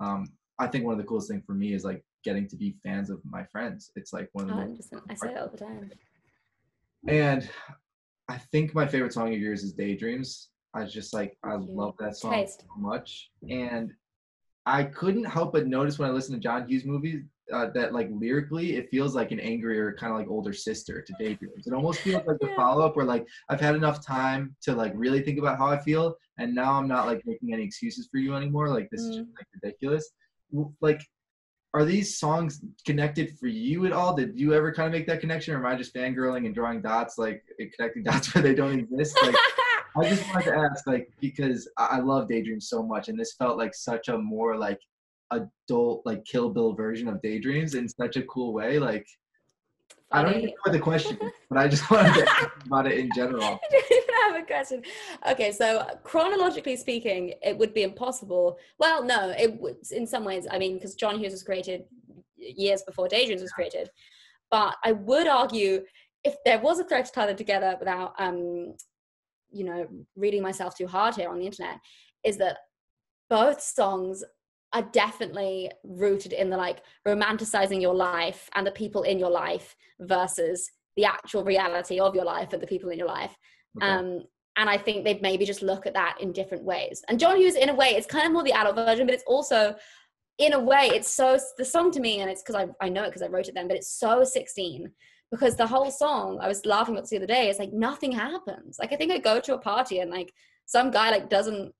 [0.00, 0.26] um,
[0.58, 3.08] I think one of the coolest thing for me is like getting to be fans
[3.08, 3.92] of my friends.
[3.94, 5.00] It's like one of the most 100%.
[5.08, 5.92] i say it all the time
[7.08, 7.48] and
[8.28, 10.48] I think my favorite song of yours is Daydreams.
[10.74, 12.60] I just like I love that song Taste.
[12.62, 13.30] so much.
[13.48, 13.92] And
[14.66, 18.08] I couldn't help but notice when I listened to John Hughes movies uh, that like
[18.12, 21.66] lyrically it feels like an angrier kind of like older sister to Daydreams.
[21.66, 22.56] It almost feels like the Yeah.
[22.56, 25.78] follow up where like I've had enough time to like really think about how I
[25.78, 28.68] feel and now I'm not like making any excuses for you anymore.
[28.68, 30.10] Like this is just like ridiculous.
[30.80, 31.00] Like,
[31.74, 34.16] are these songs connected for you at all?
[34.16, 36.82] Did you ever kind of make that connection, or am I just fangirling and drawing
[36.82, 37.44] dots, like
[37.76, 39.16] connecting dots where they don't exist?
[39.22, 39.36] Like,
[39.96, 43.34] I just wanted to ask, like, because I I love Daydreams so much, and this
[43.34, 44.80] felt like such a more like
[45.30, 48.78] adult, like Kill Bill version of Daydreams in such a cool way.
[48.78, 49.06] Like,
[50.12, 52.98] I don't even know what the question, but I just wanted to ask about it
[52.98, 53.42] in general.
[53.44, 54.82] I don't even have a question.
[55.30, 58.58] Okay, so chronologically speaking, it would be impossible.
[58.78, 60.46] Well, no, it would in some ways.
[60.50, 61.84] I mean, because John Hughes was created
[62.36, 63.90] years before Daydreams was created,
[64.50, 65.84] but I would argue
[66.24, 68.74] if there was a thread to tie them together without, um,
[69.50, 71.78] you know, reading myself too hard here on the internet,
[72.24, 72.58] is that
[73.28, 74.24] both songs
[74.72, 79.74] are definitely rooted in the like romanticizing your life and the people in your life
[80.00, 83.36] versus the actual reality of your life and the people in your life.
[83.76, 83.90] Okay.
[83.90, 84.22] Um,
[84.56, 87.02] and I think they'd maybe just look at that in different ways.
[87.08, 89.24] And John Hughes, in a way, it's kind of more the adult version, but it's
[89.26, 89.74] also,
[90.38, 93.04] in a way, it's so the song to me, and it's because I, I know
[93.04, 94.90] it because I wrote it then, but it's so 16
[95.30, 98.12] because the whole song, I was laughing about this the other day, it's like nothing
[98.12, 98.78] happens.
[98.80, 100.32] Like I think I go to a party and like
[100.66, 101.72] some guy like doesn't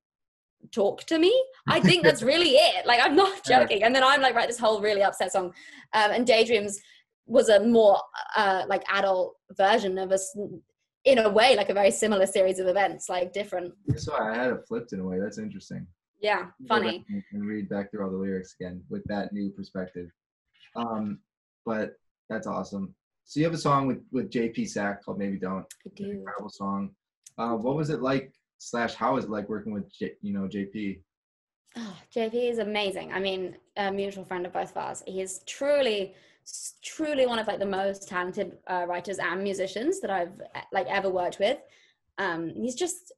[0.73, 1.33] talk to me.
[1.69, 2.87] I think that's really it.
[2.87, 3.83] Like I'm not joking.
[3.83, 5.47] And then I'm like, write this whole really upset song.
[5.95, 6.81] Um, and Daydreams
[7.27, 8.01] was a more
[8.37, 10.37] uh, like adult version of us
[11.05, 14.51] in a way like a very similar series of events like different So I had
[14.51, 15.19] it flipped in a way.
[15.19, 15.87] That's interesting.
[16.21, 20.11] yeah funny and- And read back through all the lyrics again with that new perspective.
[20.77, 21.21] Um,
[21.65, 21.93] but
[22.29, 22.95] that's awesome.
[23.25, 25.65] So you have a song with with JP Saxe called Maybe Don't.
[25.87, 26.91] i do incredible song.
[27.39, 28.33] Uh, what was it like?
[28.61, 31.01] Slash, how is it like working with J, you know JP?
[31.77, 33.13] oh, jp is amazing.
[33.13, 35.03] I mean a mutual friend of both of ours.
[35.07, 36.15] He is truly
[36.83, 40.33] truly one of like the most talented uh, writers and musicians that i've
[40.73, 41.59] like ever worked with.
[42.19, 43.13] Um he's just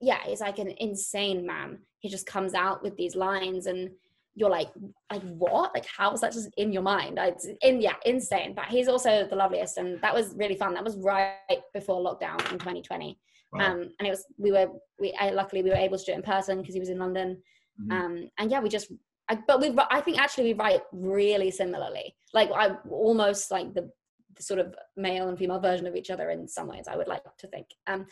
[0.00, 1.78] yeah he's like an insane man.
[2.00, 3.90] He just comes out with these lines and
[4.34, 4.68] you're like
[5.10, 5.72] like what?
[5.74, 7.18] Like how is that just in your mind?
[7.20, 8.54] It's in yeah insane.
[8.54, 10.74] But he's also the loveliest and that was really fun.
[10.74, 13.18] That was right before lockdown in 2020
[13.52, 13.72] Wow.
[13.72, 14.68] um and it was we were
[15.00, 16.98] we I, luckily we were able to do it in person because he was in
[16.98, 17.42] london.
[17.80, 17.92] Mhm.
[17.92, 18.90] um and yeah we just
[19.28, 22.16] I, but we i think actually we write really similarly.
[22.32, 23.90] Like i almost like the,
[24.36, 27.08] the sort of male and female version of each other in some ways i would
[27.08, 27.66] like to think.
[27.86, 28.06] Um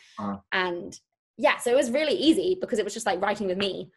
[0.52, 0.98] and
[1.36, 3.90] yeah so it was really easy because it was just like writing with me.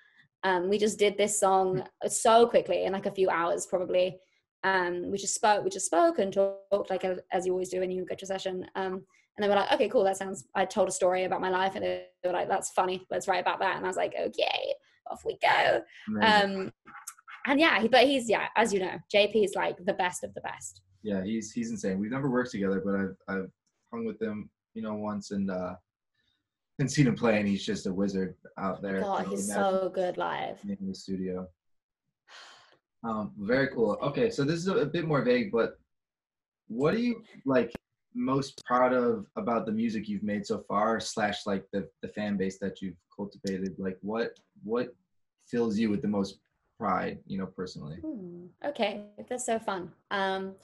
[0.44, 4.18] Um we just did this song so quickly in like a few hours probably
[4.64, 7.92] um we just spoke we just spoke and talked like as, you always do when
[7.92, 10.66] you go to a session um and they were like okay cool that sounds i
[10.66, 13.60] told a story about my life and they were like that's funny let's write about
[13.60, 14.74] that and i was like okay
[15.12, 15.82] off we go
[16.22, 16.72] um
[17.46, 20.42] and yeah but he's yeah as you know jp is like the best of the
[20.42, 22.00] best yeah, he's he's insane.
[22.00, 23.50] We've never worked together, but I've I've
[23.94, 25.76] hung with him, you know, once and uh,
[26.80, 29.00] and seen him play, and he's just a wizard out there.
[29.00, 31.48] god he's so good live in the studio.
[33.08, 33.98] Um, very cool.
[34.02, 35.80] Okay, so this is a, a bit more vague, but
[36.68, 37.72] what are you like
[38.14, 42.36] most proud of about the music you've made so far, slash like the the fan
[42.36, 43.76] base that you've cultivated?
[43.78, 44.32] Like, what
[44.64, 44.94] what
[45.46, 46.40] fills you with the most
[46.78, 47.98] pride, you know, personally?
[47.98, 50.56] Hmm, okay that's so fun um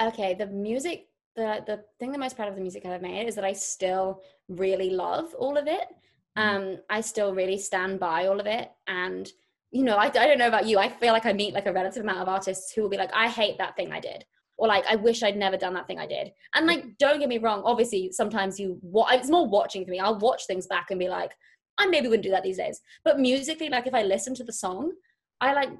[0.00, 3.34] okay the music the the thing that most proud of the music i've made is
[3.34, 5.88] that i still really love all of it
[6.36, 9.32] um i still really stand by all of it and
[9.70, 11.72] you know I, I don't know about you i feel like i meet like a
[11.72, 14.24] relative amount of artists who will be like i hate that thing i did
[14.56, 17.28] or like i wish i'd never done that thing i did and like don't get
[17.28, 20.90] me wrong obviously sometimes you wa- it's more watching for me i'll watch things back
[20.90, 21.32] and be like
[21.78, 24.52] i maybe wouldn't do that these days but musically like if i listen to the
[24.52, 24.92] song
[25.40, 25.70] i like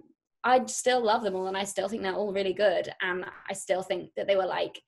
[0.43, 2.89] I still love them all and I still think they're all really good.
[3.03, 4.81] And I still think that they were like,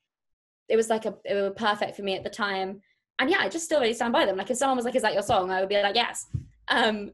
[0.69, 2.81] it was like a, they were perfect for me at the time.
[3.19, 4.37] And yeah, I just still really stand by them.
[4.37, 5.51] Like if someone was like, is that your song?
[5.51, 6.27] I would be like, yes.
[6.69, 7.13] Um,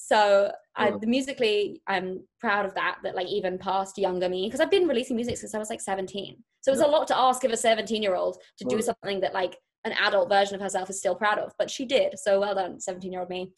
[0.00, 4.60] so I, the musically, I'm proud of that, that like even past younger me, because
[4.60, 6.36] I've been releasing music since I was like 17.
[6.60, 9.20] So it was a lot to ask of a 17 year old to do something
[9.20, 12.16] that like an adult version of herself is still proud of, but she did.
[12.16, 13.50] So well done, 17 year old me.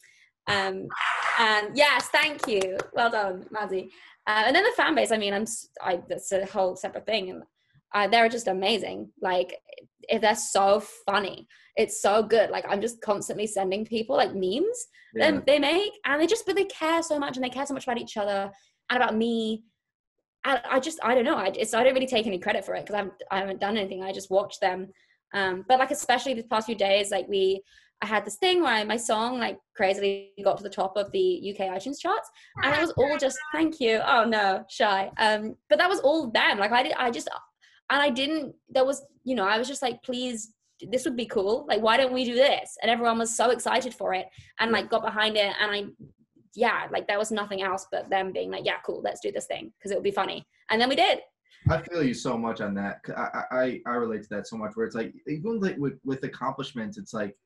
[0.47, 0.87] Um,
[1.37, 2.75] and yes, thank you.
[2.93, 3.91] Well done, Maddie.
[4.25, 5.11] Uh, and then the fan base.
[5.11, 5.45] I mean, I'm
[5.79, 7.43] I, that's a whole separate thing, and
[7.93, 9.09] uh, they're just amazing.
[9.21, 9.55] Like,
[10.09, 12.49] if they're so funny, it's so good.
[12.49, 15.31] Like, I'm just constantly sending people like memes Yeah.
[15.31, 17.73] that they make, and they just but they care so much, and they care so
[17.73, 18.51] much about each other
[18.89, 19.63] and about me.
[20.43, 21.37] And I just I don't know.
[21.37, 23.77] I just I don't really take any credit for it because I've I haven't done
[23.77, 24.03] anything.
[24.03, 24.87] I just watch them.
[25.33, 27.61] Um, but like especially these past few days, like we
[28.01, 31.11] I had this thing where I, my song like crazily got to the top of
[31.11, 32.27] the UK iTunes charts,
[32.63, 34.01] and it was all just thank you.
[34.03, 35.11] Oh no, shy.
[35.17, 36.57] Um, but that was all them.
[36.57, 37.29] Like I did, I just
[37.91, 38.55] and I didn't.
[38.69, 40.53] There was you know I was just like please
[40.89, 41.65] this would be cool.
[41.67, 42.77] Like, why don't we do this?
[42.81, 44.27] And everyone was so excited for it
[44.59, 45.53] and like got behind it.
[45.59, 45.85] And I,
[46.55, 49.45] yeah, like there was nothing else but them being like, yeah, cool, let's do this
[49.45, 50.45] thing because it would be funny.
[50.69, 51.19] And then we did.
[51.69, 53.01] I feel you so much on that.
[53.15, 54.71] I, I I relate to that so much.
[54.73, 57.37] Where it's like even like with with accomplishments, it's like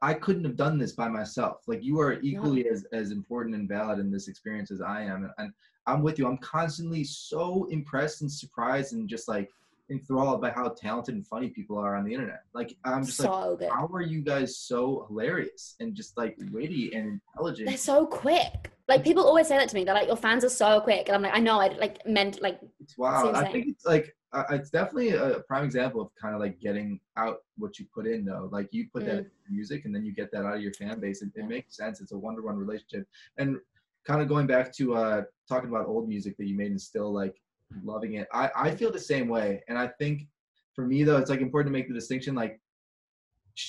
[0.00, 1.58] I couldn't have done this by myself.
[1.66, 5.24] Like you are equally as as important and valid in this experience as I am,
[5.24, 5.52] and, and
[5.86, 6.26] I'm with you.
[6.26, 9.50] I'm constantly so impressed and surprised and just like
[9.90, 12.42] enthralled by how talented and funny people are on the internet.
[12.54, 13.70] Like I'm just like, so good.
[13.70, 17.68] how are you guys so hilarious and just like witty and intelligent?
[17.68, 18.70] They're so quick.
[18.88, 19.84] Like people always say that to me.
[19.84, 21.58] They're like, your fans are so quick, and I'm like, I know.
[21.58, 23.32] I like meant like It's wow.
[23.32, 27.00] I think it's like uh, it's definitely a prime example of kind of like getting
[27.16, 28.48] out what you put in though.
[28.50, 30.98] Like you put that in music and then you get that out of your fan
[31.00, 31.22] base.
[31.22, 32.00] It, it makes sense.
[32.00, 33.06] It's a one to one relationship.
[33.38, 33.58] And
[34.06, 37.12] kind of going back to uh talking about old music that you made and still
[37.12, 37.40] like
[37.82, 38.28] loving it.
[38.32, 39.62] I I feel the same way.
[39.68, 40.28] And I think
[40.74, 42.60] for me though, it's like important to make the distinction like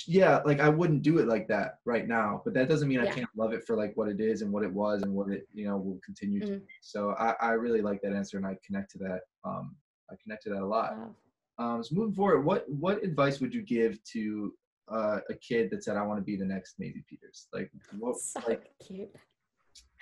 [0.07, 3.05] yeah, like I wouldn't do it like that right now, but that doesn't mean I
[3.05, 5.47] can't love it for like what it is and what it was and what it
[5.53, 6.59] you know will continue to Mhm.
[6.61, 6.73] be.
[6.81, 9.21] So I, I really like that answer and I connect to that.
[9.43, 9.75] Um,
[10.09, 10.97] I connect to that a lot.
[10.97, 11.15] wow.
[11.57, 14.55] Um, so moving forward, what what advice would you give to
[14.87, 17.47] uh, a kid that said I want to be the next Maisie Peters?
[17.53, 19.15] Like what so like cute.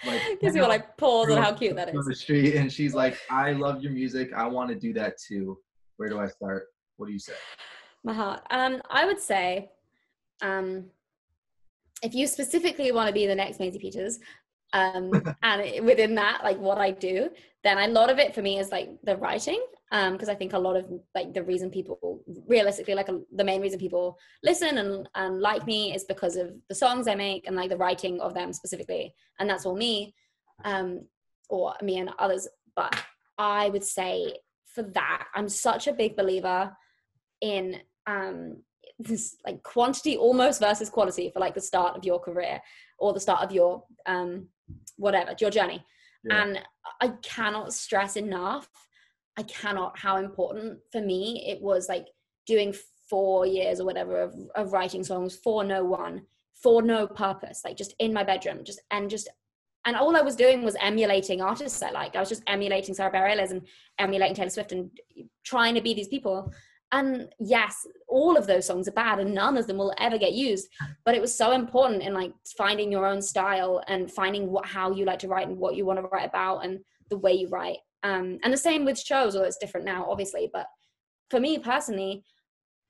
[0.06, 2.06] Like Gives me like pause on how cute that is.
[2.06, 4.32] the street and she's like, I love your music.
[4.36, 5.58] I want to do that too.
[5.98, 6.68] Where do I start?
[6.98, 7.34] What do you say?
[8.04, 8.42] My heart.
[8.50, 9.72] Um, I would say,
[10.42, 10.86] um,
[12.02, 14.20] if you specifically want to be the next Maisie Peters,
[14.74, 15.12] um,
[15.44, 17.30] and within that, like what I do,
[17.64, 20.54] then a lot of it for me is like the writing, um, because I think
[20.54, 24.80] a lot of like the reason people, realistically, like a, the main reason people listen
[24.80, 28.20] and and like me is because of the songs I make and like the writing
[28.20, 30.16] of them specifically, and that's all me,
[30.66, 31.06] um,
[31.48, 32.48] or me and others.
[32.76, 32.94] But
[33.38, 34.34] I would say
[34.66, 36.76] for that, I'm such a big believer
[37.42, 37.78] in
[38.08, 38.58] um
[38.98, 42.60] this like quantity almost versus quality for like the start of your career
[43.00, 44.48] or the start of your um
[44.98, 45.84] whatever your journey
[46.24, 46.44] Yeah.
[46.44, 46.60] and
[47.02, 48.70] i cannot stress enough
[49.38, 52.08] i cannot how important for me it was like
[52.46, 52.74] doing
[53.10, 56.22] four years or whatever of, of writing songs for no one
[56.62, 59.30] for no purpose like just in my bedroom just and just
[59.86, 62.16] and all I was doing was emulating artists I liked.
[62.16, 63.68] I was just emulating Sara Bareilles and
[64.00, 64.90] emulating Taylor Swift and
[65.44, 66.54] trying to be these people
[66.94, 70.34] and yes all of those songs are bad and none of them will ever get
[70.34, 70.68] used
[71.04, 74.92] but it was so important in like finding your own style and finding what how
[74.92, 77.50] you like to write and what you want to write about and the way you
[77.50, 80.68] write um and the same with shows although it's different now obviously but
[81.30, 82.24] for me personally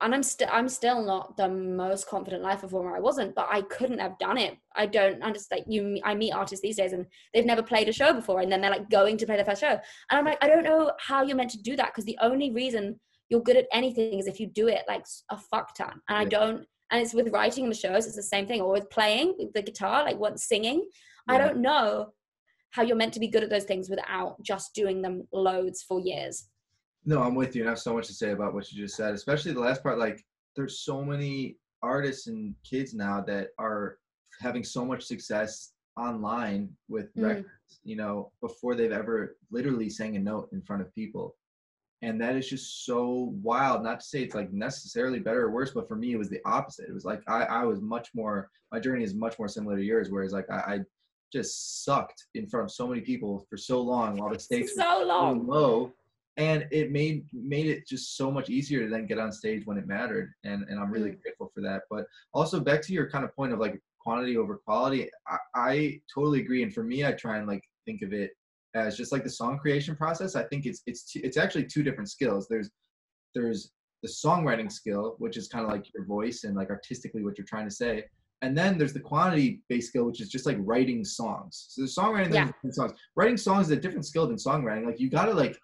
[0.01, 3.61] and i'm still i'm still not the most confident life performer i wasn't but i
[3.61, 7.05] couldn't have done it i don't understand like you i meet artists these days and
[7.33, 9.61] they've never played a show before and then they're like going to play their first
[9.61, 12.17] show and i'm like i don't know how you're meant to do that because the
[12.21, 12.99] only reason
[13.33, 15.99] you're good at anything is if you do it like a fuck ton.
[16.07, 18.89] And I don't, and it's with writing the shows, it's the same thing, or with
[18.91, 20.87] playing with the guitar, like what singing.
[21.27, 22.13] I don't know
[22.73, 25.99] how you're meant to be good at those things without just doing them loads for
[25.99, 26.49] years.
[27.05, 28.95] No, I'm with you, and I have so much to say about what you just
[28.95, 29.99] said, especially the last part.
[29.99, 33.99] Like, there's so many artists and kids now that are
[34.41, 37.23] having so much success online with Mm.
[37.23, 41.35] records, you know, before they've ever literally sang a note in front of people.
[42.01, 43.83] And that is just so wild.
[43.83, 46.41] Not to say it's like necessarily better or worse, but for me, it was the
[46.45, 46.89] opposite.
[46.89, 49.83] It was like I, I was much more, my journey is much more similar to
[49.83, 50.79] yours, whereas like I, I
[51.33, 54.83] just sucked in front of so many people for so long while the stakes were
[54.83, 55.47] so so long.
[55.47, 55.91] low.
[56.37, 59.77] And it made made it just so much easier to then get on stage when
[59.77, 60.31] it mattered.
[60.43, 61.21] And and i'm really Mm.
[61.21, 61.81] grateful for that.
[61.89, 66.01] But also back to your kind of point of like quantity over quality I, I
[66.13, 66.63] totally agree.
[66.63, 68.31] And for me i try and like think of it
[68.75, 70.35] as just like the song creation process.
[70.35, 72.47] I think it's it's two, it's actually two different skills.
[72.49, 72.69] There's
[73.35, 73.71] there's
[74.03, 77.45] the songwriting skill which is kind of like your voice and like artistically what you're
[77.47, 78.03] trying to say
[78.43, 81.87] and then there's the quantity based skill which is just like writing songs so the
[81.87, 82.45] songwriting Yeah.
[82.47, 85.57] different songs writing songs is a different skill than songwriting like you gotta like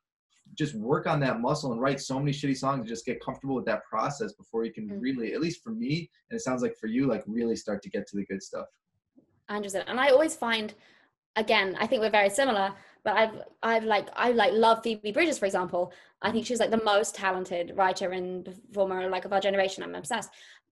[0.56, 3.54] just work on that muscle and write so many shitty songs and just get comfortable
[3.56, 5.02] with that process before you can Mm.
[5.02, 7.90] really at least for me and it sounds like for you like really start to
[7.90, 8.66] get to the good stuff
[9.50, 9.84] 100%.
[9.88, 10.74] And I always find,
[11.36, 12.72] again, I think we're very similar,
[13.04, 15.92] but I've, I've like, I like love Phoebe Bridgers, for example.
[16.22, 19.82] I think she's like the most talented writer and performer like of our generation.
[19.84, 20.30] I'm obsessed.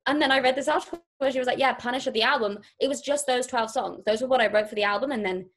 [0.07, 2.87] And then I read this article where she was like, yeah, Punisher, the album, it
[2.87, 4.03] was just those 12 songs.
[4.05, 5.11] Those were what I wrote for the album.
[5.11, 5.49] And then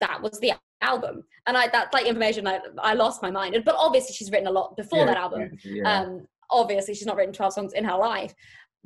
[0.00, 1.24] that was the album.
[1.46, 3.56] And I, that's like information I, I lost my mind.
[3.64, 5.50] But obviously she's written a lot before Yeah, that album.
[5.64, 6.00] yeah.
[6.00, 8.34] Um, obviously, she's not written 12 songs in her life.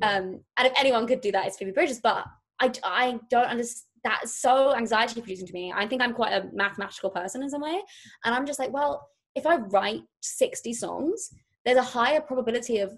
[0.01, 2.01] Um, and if anyone could do that, it's Phoebe Bridgers.
[2.01, 2.25] But
[2.59, 3.87] I, I don't understand.
[4.03, 5.71] That's so anxiety producing to me.
[5.73, 7.81] I think I'm quite a mathematical person in some way.
[8.25, 11.29] And I'm just like, well, if I write 60 songs,
[11.63, 12.91] there's a higher probability of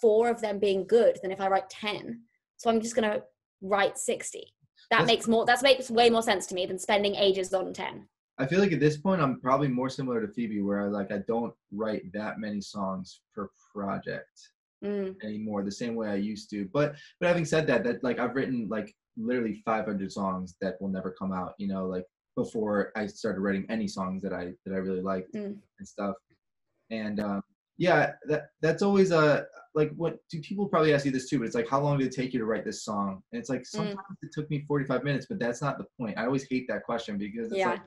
[0.00, 2.20] four of them being good than if I write 10.
[2.56, 3.22] So I'm just going to
[3.62, 4.38] write 60.
[4.90, 7.72] That That's- makes more, that makes way more sense to me than spending ages on
[7.72, 8.08] 10.
[8.38, 11.12] I feel like at this point I'm probably more similar to Phoebe, where I like
[11.12, 14.30] I don't write that many songs per project
[14.82, 16.66] Mm, anymore the same way I used to.
[16.72, 20.88] But but having said that, that like I've written like literally 500 songs that will
[20.88, 21.52] never come out.
[21.58, 25.34] You know, like before I started writing any songs that I that I really liked
[25.34, 25.58] Mm.
[25.78, 26.14] and stuff.
[26.90, 27.42] And um,
[27.80, 31.38] yeah, that that's always a like what do people probably ask you this too?
[31.38, 33.22] But it's like how long did it take you to write this song?
[33.32, 33.66] And it's like mm.
[33.66, 36.18] sometimes it took me 45 minutes, but that's not the point.
[36.18, 37.70] I always hate that question because it's yeah.
[37.70, 37.80] like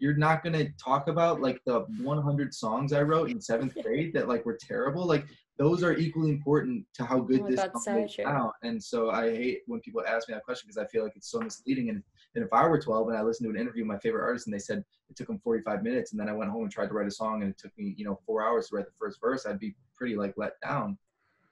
[0.00, 4.12] you're not going to talk about like the 100 songs I wrote in seventh grade
[4.14, 5.06] that like were terrible.
[5.06, 5.26] Like
[5.58, 8.54] those are equally important to how good Oh this song so is out.
[8.62, 11.30] And so I hate when people ask me that question because I feel like it's
[11.30, 11.90] so misleading.
[11.90, 12.02] And,
[12.34, 14.46] and if I were 12 and I listened to an interview with my favorite artist
[14.46, 16.86] and they said it took them 45 minutes and then I went home and tried
[16.86, 18.92] to write a song and it took me, you know, four hours to write the
[18.98, 20.96] first verse, I'd be pretty like let down.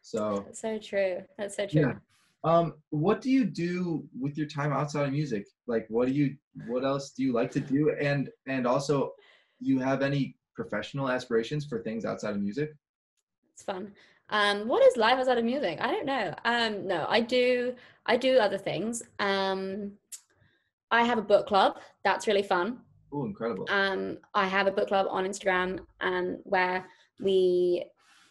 [0.00, 1.22] So That's so true.
[1.36, 1.80] That's so true.
[1.82, 1.92] yeah.
[2.44, 5.46] Um, what do you do with your time outside of music?
[5.66, 6.36] Like, what do you,
[6.66, 7.94] what else do you like to do?
[8.00, 9.12] And and also,
[9.60, 12.70] do you have any professional aspirations for things outside of music?
[13.52, 13.92] It's fun.
[14.30, 15.78] Um, what is life outside of music?
[15.80, 16.34] I don't know.
[16.44, 17.74] Um, no, I do.
[18.06, 19.02] I do other things.
[19.18, 19.92] Um,
[20.90, 21.78] I have a book club.
[22.04, 22.78] That's really fun.
[23.12, 23.66] Oh, incredible!
[23.70, 26.86] Um, I have a book club on Instagram, and where
[27.20, 27.84] we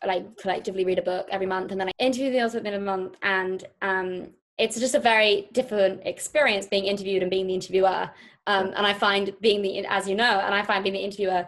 [0.06, 2.70] like collectively read a book every month, and then I interview the author at the
[2.70, 7.32] end of the month, and um, it's just a very different experience being interviewed and
[7.32, 8.10] being the interviewer.
[8.48, 11.48] Um, and I find being the, as you know, and I find being the interviewer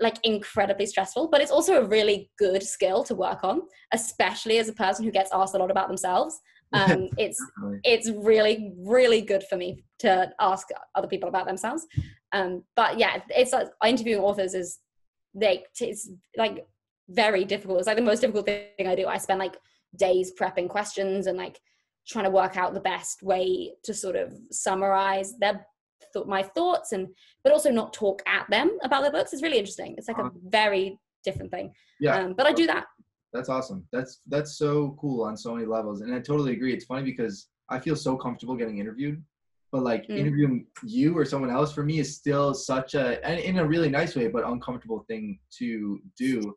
[0.00, 4.68] like incredibly stressful, but it's also a really good skill to work on, especially as
[4.68, 6.40] a person who gets asked a lot about themselves.
[6.72, 7.40] Um, it's
[7.84, 11.86] it's really really good for me to ask other people about themselves
[12.32, 14.80] um but yeah it's like interviewing authors is
[15.34, 16.66] like it's like
[17.08, 17.78] very difficult.
[17.78, 19.06] It's like the most difficult thing i do.
[19.06, 19.56] I spend like
[19.96, 21.58] days prepping questions and like
[22.06, 25.66] trying to work out the best way to sort of summarize their
[26.12, 27.08] th- my thoughts and
[27.42, 29.32] but also not talk at them about their books.
[29.32, 29.94] It's really interesting.
[29.96, 31.72] It's like a very different thing.
[32.00, 32.86] Yeah, um, but i do that.
[33.32, 33.86] That's awesome.
[33.92, 36.72] That's that's so cool on so many levels, and I totally agree.
[36.72, 39.22] It's funny because I feel so comfortable getting interviewed,
[39.72, 40.18] but like Mm.
[40.18, 43.88] interviewing you or someone else for me is still such a and in a really
[43.88, 46.54] nice way, but uncomfortable thing to do.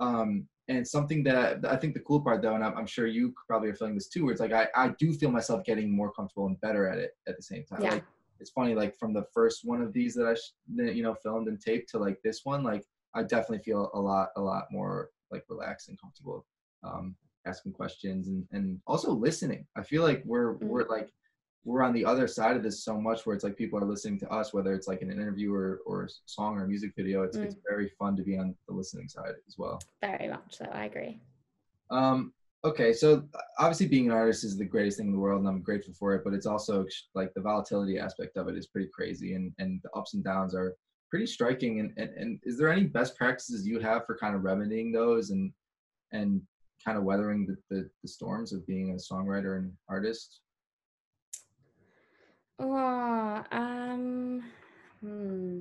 [0.00, 3.32] Um, and something that I think the cool part though, and I'm, I'm sure you
[3.46, 6.10] probably are feeling this too, where it's like I, I do feel myself getting more
[6.12, 7.82] comfortable and better at it at the same time.
[7.82, 7.90] Yeah.
[7.92, 8.04] Like
[8.40, 11.14] it's funny, like from the first one of these that I sh- that, you know
[11.14, 12.84] filmed and taped to like this one, like
[13.14, 16.44] I definitely feel a lot a lot more like relaxed and comfortable
[16.82, 17.14] um,
[17.46, 19.66] asking questions and and also listening.
[19.76, 20.62] I feel like we're Mm.
[20.64, 21.12] we're like
[21.66, 24.18] we're on the other side of this so much where it's like people are listening
[24.20, 26.92] to us, whether it's like in an interview or, or a song or a music
[26.96, 27.24] video.
[27.24, 29.80] It's it's very fun to be on the listening side as well.
[30.00, 31.18] very much so i agree
[31.90, 32.32] Um,
[32.64, 33.08] okay, so
[33.58, 36.14] obviously being an artist is the greatest thing in the world, and I'm grateful for
[36.14, 36.22] it.
[36.24, 39.90] But it's also like the volatility aspect of it is pretty crazy, and and the
[39.98, 40.76] ups and downs are
[41.10, 41.80] pretty striking.
[41.80, 45.30] And and, and is there any best practices you have for kind of remedying those
[45.30, 45.52] and
[46.12, 46.40] and
[46.84, 50.40] kind of weathering the, the, the storms of being a songwriter and artist?
[52.58, 54.42] Oh, um,
[55.00, 55.60] hmm.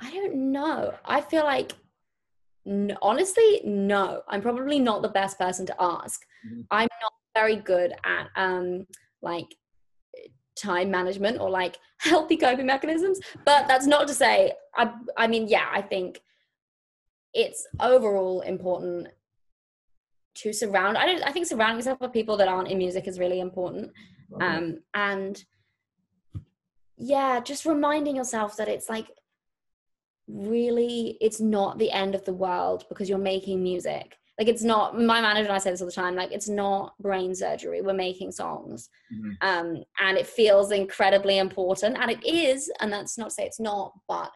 [0.00, 0.94] I don't know.
[1.04, 1.72] I feel like,
[2.66, 4.22] n- honestly, no.
[4.28, 6.24] I'm probably not the best person to ask.
[6.46, 6.66] Mhm.
[6.70, 8.86] I'm not very good at um,
[9.22, 9.54] like
[10.56, 13.20] time management or like healthy coping mechanisms.
[13.44, 14.52] But that's not to say.
[14.74, 14.92] I.
[15.16, 15.68] I mean, yeah.
[15.72, 16.20] I think
[17.32, 19.08] it's overall important
[20.36, 20.96] to surround.
[20.98, 21.22] I don't.
[21.22, 23.92] I think surrounding yourself with people that aren't in music is really important
[24.40, 25.44] um and
[27.00, 29.06] yeah just reminding yourself that it's like
[30.28, 34.16] really it's not the end of the world because you're making music.
[34.38, 36.94] Like it's not my manager and i say this all the time like it's not
[36.98, 37.82] brain surgery.
[37.82, 38.88] We're making songs.
[39.12, 39.36] Mhm.
[39.40, 43.60] um and it feels incredibly important and it is and that's not to say it's
[43.60, 44.30] not but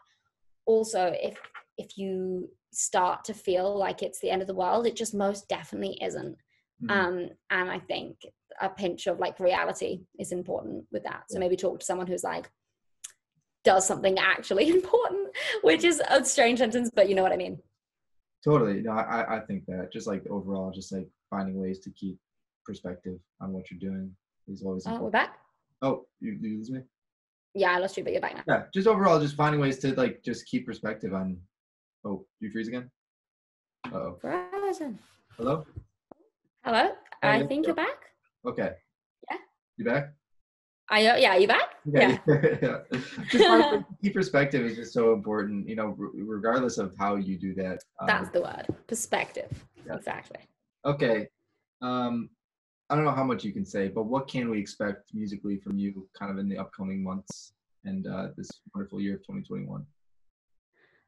[0.67, 1.39] also if
[1.79, 5.49] if you start to feel like it's the end of the world it just most
[5.49, 6.37] definitely isn't
[6.83, 6.91] Mhm.
[6.91, 8.17] um and i think
[8.61, 11.41] a pinch of like reality is important with that so Yeah.
[11.41, 12.51] maybe talk to someone who's like
[13.65, 15.29] does something actually important
[15.63, 17.59] which is a strange sentence but you know what i mean
[18.45, 18.83] Totally.
[18.83, 22.19] No, I, I think that just like overall, just like finding ways to keep
[22.67, 24.15] perspective on what you're doing
[24.49, 25.39] is always oh we're back
[25.81, 26.81] Oh, you, you lose me?
[27.55, 29.95] yeah i lost you but you're back now Yeah, just overall, just finding ways to
[29.95, 31.39] like just keep perspective on.
[32.05, 32.91] Oh, you freeze again?
[33.91, 34.99] Uh oh, Frozen.
[35.39, 35.65] hello.
[36.65, 36.91] Hello
[37.23, 37.69] i yeah, think yeah.
[37.69, 38.01] you're back
[38.47, 38.73] Okay.
[39.31, 39.39] Yeah.
[39.79, 40.05] You back?
[40.91, 42.19] are you yeah you back yeah.
[42.27, 42.79] Yeah.
[43.31, 45.69] Just finding ways to keep perspective is just so important.
[45.69, 47.79] You know, r- regardless of how you do that.
[48.01, 49.51] Um, that's the word perspective
[49.87, 49.97] Yeah.
[49.97, 50.41] exactly
[50.87, 51.29] Okay.
[51.83, 52.31] Um,
[52.91, 55.79] I don't know how much you can say, but what can we expect musically from
[55.79, 57.53] you, kind of in the upcoming months
[57.85, 59.85] and uh, this wonderful year of 2021?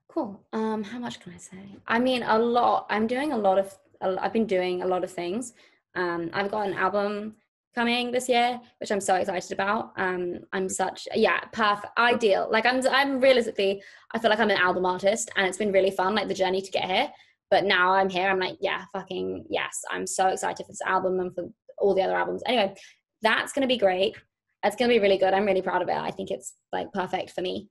[0.09, 0.41] Cool.
[0.55, 1.59] Um, how much can I say?
[1.87, 2.87] I mean, a lot.
[2.89, 3.77] I'm doing a lot of.
[4.01, 5.53] I've been doing a lot of things.
[5.95, 7.37] Um, I've got an album
[7.75, 9.93] coming this year, which I'm so excited about.
[9.97, 12.49] Um, I'm such yeah, perfect, ideal.
[12.51, 13.83] Like I'm, I'm realistically,
[14.15, 16.63] I feel like I'm an album artist, and it's been really fun, like the journey
[16.63, 17.11] to get here.
[17.51, 18.29] But now I'm here.
[18.29, 19.81] I'm like, yeah, fucking yes.
[19.91, 21.45] I'm so excited for this album and for
[21.79, 22.43] all the other albums.
[22.47, 22.75] Anyway,
[23.23, 24.17] that's gonna be great.
[24.65, 25.33] It's gonna be really good.
[25.33, 25.97] I'm really proud of it.
[25.97, 27.69] I think it's like perfect for me.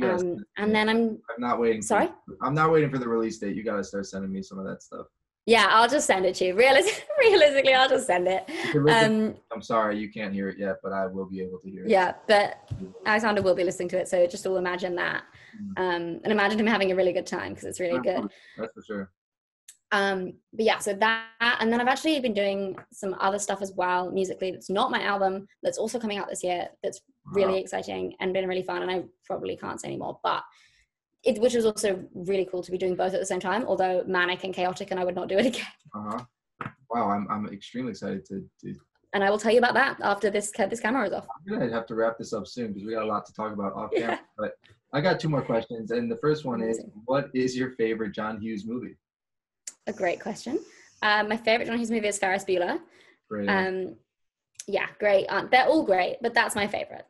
[0.00, 1.80] Guys, Um, and then I'm I'm not waiting.
[1.80, 2.08] for- sorry.
[2.42, 3.56] I'm not waiting for the release date.
[3.56, 5.06] You gotta start sending me some of that stuff.
[5.48, 6.54] Yeah, I'll just send it to you.
[6.54, 8.44] Realis- realistically, I'll just send it.
[8.48, 11.40] You can listen- Um, I'm sorry you can't hear it yet, but I will be
[11.40, 11.88] able to hear it.
[11.90, 12.68] yeah, but
[13.06, 15.22] Alexander will be listening to it, so just all imagine that,
[15.76, 18.28] um, and imagine him having a really good time because it's really good.
[18.58, 19.10] That's for sure.
[19.92, 21.26] Um, but yeah, so that,
[21.60, 24.50] and then I've actually been doing some other stuff as well musically.
[24.50, 25.46] That's not my album.
[25.62, 26.66] That's also coming out this year.
[26.82, 27.58] That's really Wow.
[27.58, 28.82] exciting and been really fun.
[28.82, 30.42] And I probably can't say anymore, but
[31.26, 33.64] it, which was also really cool to be doing both at the same time.
[33.66, 35.66] Although manic and chaotic, and I would not do it again.
[35.94, 36.68] Uh huh.
[36.90, 38.44] Wow, I'm I'm extremely excited to.
[38.62, 38.74] to
[39.12, 41.26] And I will tell you about that after this this camera is off.
[41.36, 43.52] I'm gonna have to wrap this up soon because we got a lot to talk
[43.52, 44.12] about off camera.
[44.12, 44.18] Yeah.
[44.38, 44.52] But
[44.92, 48.40] I got two more questions, and the first one is, what is your favorite John
[48.40, 48.96] Hughes movie?
[49.88, 50.58] A great question.
[51.02, 52.78] Um, my favorite John Hughes movie is Ferris Bueller.
[53.28, 53.48] Great.
[53.48, 53.96] Um,
[54.68, 55.26] yeah, great.
[55.28, 57.04] Uh, they're all great, but that's my favorite.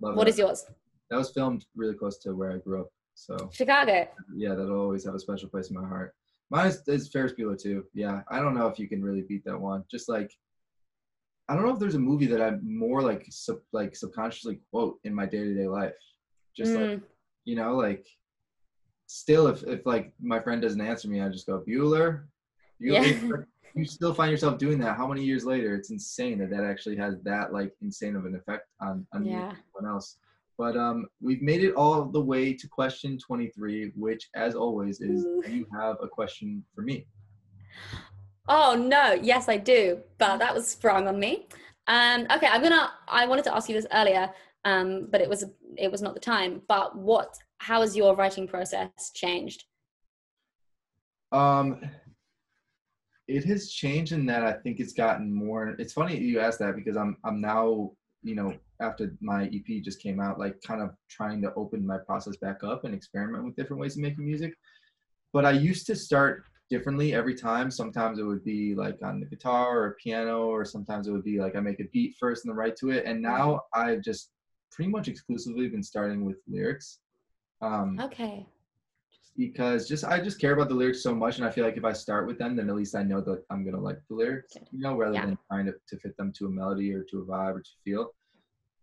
[0.00, 0.30] Love What that.
[0.30, 0.64] is yours?
[1.10, 4.06] That was filmed really close to where I grew up, so Chicago.
[4.36, 6.14] yeah, that'll always have a special place in my heart.
[6.50, 7.84] Mine is, is Ferris Bueller too.
[7.94, 9.84] Yeah, I don't know if you can really beat that one.
[9.90, 10.30] Just like,
[11.48, 14.98] I don't know if there's a movie that I more like sub, like subconsciously quote
[15.04, 15.94] in my day to day life.
[16.56, 17.02] Just like Mm,
[17.46, 18.06] you know, like
[19.06, 22.24] still if if like my friend doesn't answer me, I just go Bueller.
[22.78, 23.12] Yeah.
[23.76, 24.96] You still find yourself doing that.
[24.96, 25.74] How many years later?
[25.74, 29.52] It's insane that that actually has that like insane of an effect on on yeah.
[29.52, 30.16] everyone else.
[30.58, 35.24] But um, we've made it all the way to question 23, which, as always, is
[35.24, 35.42] Ooh.
[35.46, 37.06] you have a question for me.
[38.48, 41.48] Oh no, yes I do, but that was sprung on me.
[41.88, 42.92] Um, okay, I'm gonna.
[43.08, 44.30] I wanted to ask you this earlier,
[44.64, 45.44] um, but it was
[45.76, 46.62] it was not the time.
[46.68, 47.36] But what?
[47.58, 49.64] How has your writing process changed?
[51.32, 51.80] Um,
[53.28, 55.74] it has changed in that I think it's gotten more.
[55.78, 57.92] It's funny you asked that because I'm I'm now
[58.26, 61.98] you know after my EP just came out, like kind of trying to open my
[61.98, 64.52] process back up and experiment with different ways of making music.
[65.32, 67.70] But I used to start differently every time.
[67.70, 71.40] Sometimes it would be like on the guitar or piano, or sometimes it would be
[71.40, 73.04] like I make a beat first and then write to it.
[73.06, 74.30] And now I've just
[74.70, 76.98] pretty much exclusively been starting with lyrics.
[77.62, 78.46] Um, Okay.
[79.36, 81.84] Because just I just care about the lyrics so much, and I feel like if
[81.84, 84.54] I start with them, then at least I know that I'm gonna like the lyrics,
[84.54, 84.68] Good.
[84.72, 85.26] you know, rather Yeah.
[85.26, 87.70] than trying to, to fit them to a melody or to a vibe or to
[87.84, 88.10] feel.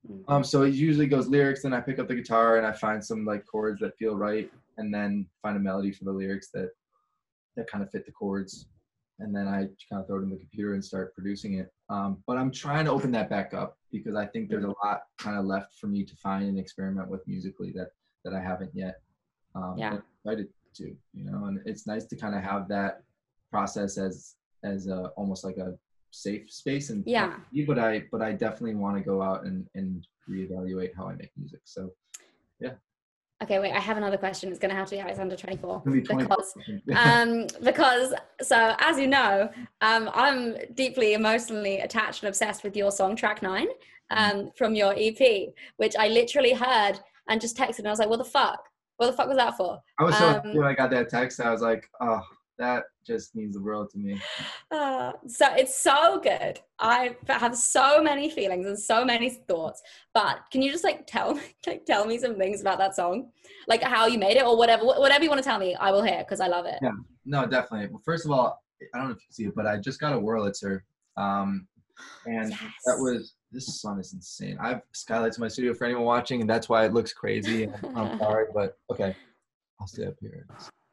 [0.10, 0.24] Mm.
[0.28, 3.04] Um, so it usually goes lyrics, then I pick up the guitar and I find
[3.04, 6.70] some like chords that feel right, and then find a melody for the lyrics that
[7.56, 8.68] that kind of fit the chords,
[9.20, 11.72] and then I kind of throw it in the computer and start producing it.
[11.89, 15.01] Um, but I'm trying to open that back up because I think there's a lot
[15.20, 17.89] kind of left for me to find and experiment with musically that
[18.26, 19.01] that I haven't yet.
[19.56, 19.99] Um, Yeah.
[20.26, 23.04] excited to, you know, and it's nice to kind of have that
[23.51, 25.78] process as as a, almost like a
[26.12, 27.38] safe space and Yeah.
[27.68, 31.32] but I but I definitely want to go out and and reevaluate how I make
[31.38, 31.62] music.
[31.66, 31.91] So
[32.60, 32.74] yeah.
[33.41, 33.74] Okay, wait.
[33.74, 34.49] I have another question.
[34.49, 36.54] It's gonna have to be Alexander 24 Maybe 20 because
[36.95, 39.49] um, because so as you know,
[39.82, 43.68] um, I'm deeply emotionally attached and obsessed with your song track nine
[44.12, 48.10] um, from your EP, which I literally heard and just texted, and I was like,
[48.10, 48.70] "What the fuck?
[49.06, 51.10] What the fuck was that for?" I was so um, happy when I got that
[51.10, 51.39] text.
[51.39, 52.22] I was like, oh,
[52.58, 54.22] that just means the world to me.
[54.72, 56.60] Uh, so it's so good.
[56.80, 59.82] I have so many feelings and so many thoughts.
[60.14, 63.30] But can you just like tell like tell me some things about that song,
[63.68, 66.04] like how you made it or whatever whatever you want to tell me, I will
[66.04, 66.80] hear because I love it.
[66.82, 66.91] Yeah.
[67.26, 67.88] No, definitely.
[67.88, 68.62] Well, first of all,
[68.93, 70.82] I don't know if you can see it, but I just got a Wurlitzer.
[71.16, 71.68] Um,
[72.26, 74.58] and that was this sun is insane.
[74.62, 77.68] I have skylights in my studio for anyone watching, and that's why it looks crazy.
[77.96, 79.16] I'm sorry, but okay,
[79.80, 80.48] I'll stay up here.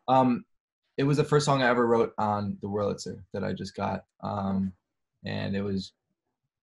[0.08, 0.44] Um,
[0.98, 4.04] it was the first song I ever wrote on the Wurlitzer that I just got.
[4.22, 4.72] Um,
[5.24, 5.92] and it was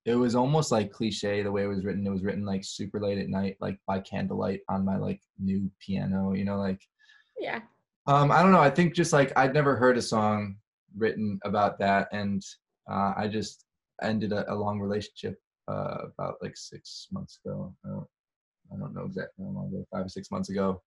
[0.06, 2.06] it was almost like cliche the way it was written.
[2.06, 5.70] It was written like super late at night, like by candlelight on my like new
[5.80, 6.34] piano.
[6.34, 6.82] You know, like
[7.40, 7.62] Yeah.
[8.06, 8.62] um, I don't know.
[8.62, 10.58] I think just like I'd never heard a song
[10.96, 12.44] written about that, and
[12.90, 13.66] uh, I just
[14.02, 17.74] ended a, a long relationship uh, about like six months ago.
[17.86, 18.08] I don't,
[18.74, 20.82] I don't know exactly how long ago, five or six months ago.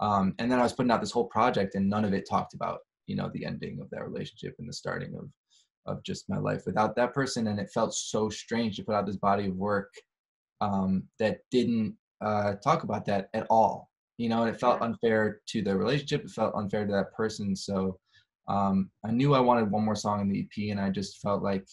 [0.00, 2.54] Um, and then I was putting out this whole project, and none of it talked
[2.54, 5.28] about you know the ending of that relationship and the starting of
[5.86, 9.06] of just my life without that person and it felt so strange to put out
[9.06, 9.92] this body of work
[10.62, 11.94] um, that didn't
[12.24, 16.24] uh, talk about that at all you know and it felt unfair to the relationship
[16.24, 17.98] it felt unfair to that person so
[18.48, 21.42] um, i knew i wanted one more song in the ep and i just felt
[21.42, 21.66] like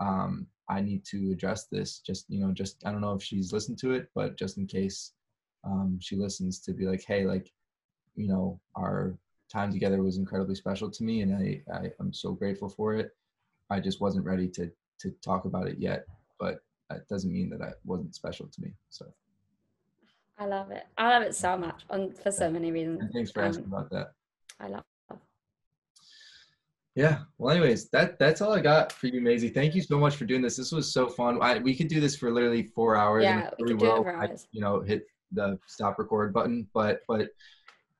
[0.00, 3.52] um, i need to address this just you know just i don't know if she's
[3.52, 5.12] listened to it but just in case
[5.64, 7.52] um, she listens to be like hey like
[8.16, 9.16] you know our
[9.52, 13.10] time together was incredibly special to me and I, I i'm so grateful for it
[13.68, 14.70] i just wasn't ready to
[15.00, 16.06] to talk about it yet
[16.38, 19.06] but that doesn't mean that it wasn't special to me so
[20.38, 20.86] I love it.
[20.96, 23.00] I love it so much on for so many reasons.
[23.02, 24.12] and thanks for asking Um, about that
[24.58, 24.84] I love.
[26.94, 27.18] Yeah.
[27.38, 29.48] Well anyways that that's all i got for you Maisie.
[29.48, 30.56] thank you so much for doing this.
[30.56, 31.38] This was so fun.
[31.40, 34.02] I, we could do this for literally four hours Yeah, we could do it will,
[34.02, 34.46] for I, hours.
[34.52, 36.66] you know hit the stop record button.
[36.74, 37.28] But but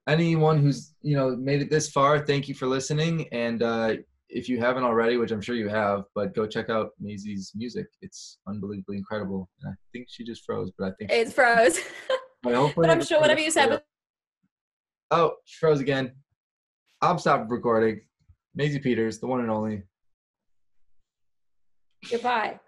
[0.09, 3.29] anyone who's you know made it this far thank you for listening.
[3.33, 3.97] And uh
[4.29, 7.87] if you haven't already which i'm sure you have but go check out Maisie's music.
[8.01, 9.49] It's unbelievably incredible.
[9.63, 11.79] And i think she just froze but i think It's froze.
[12.43, 13.81] but, but I'm sure whatever you said was
[15.11, 16.13] oh she froze again.
[17.03, 18.01] I'll stop recording
[18.55, 19.83] Maisie Peters, the one and only.
[22.11, 22.59] goodbye.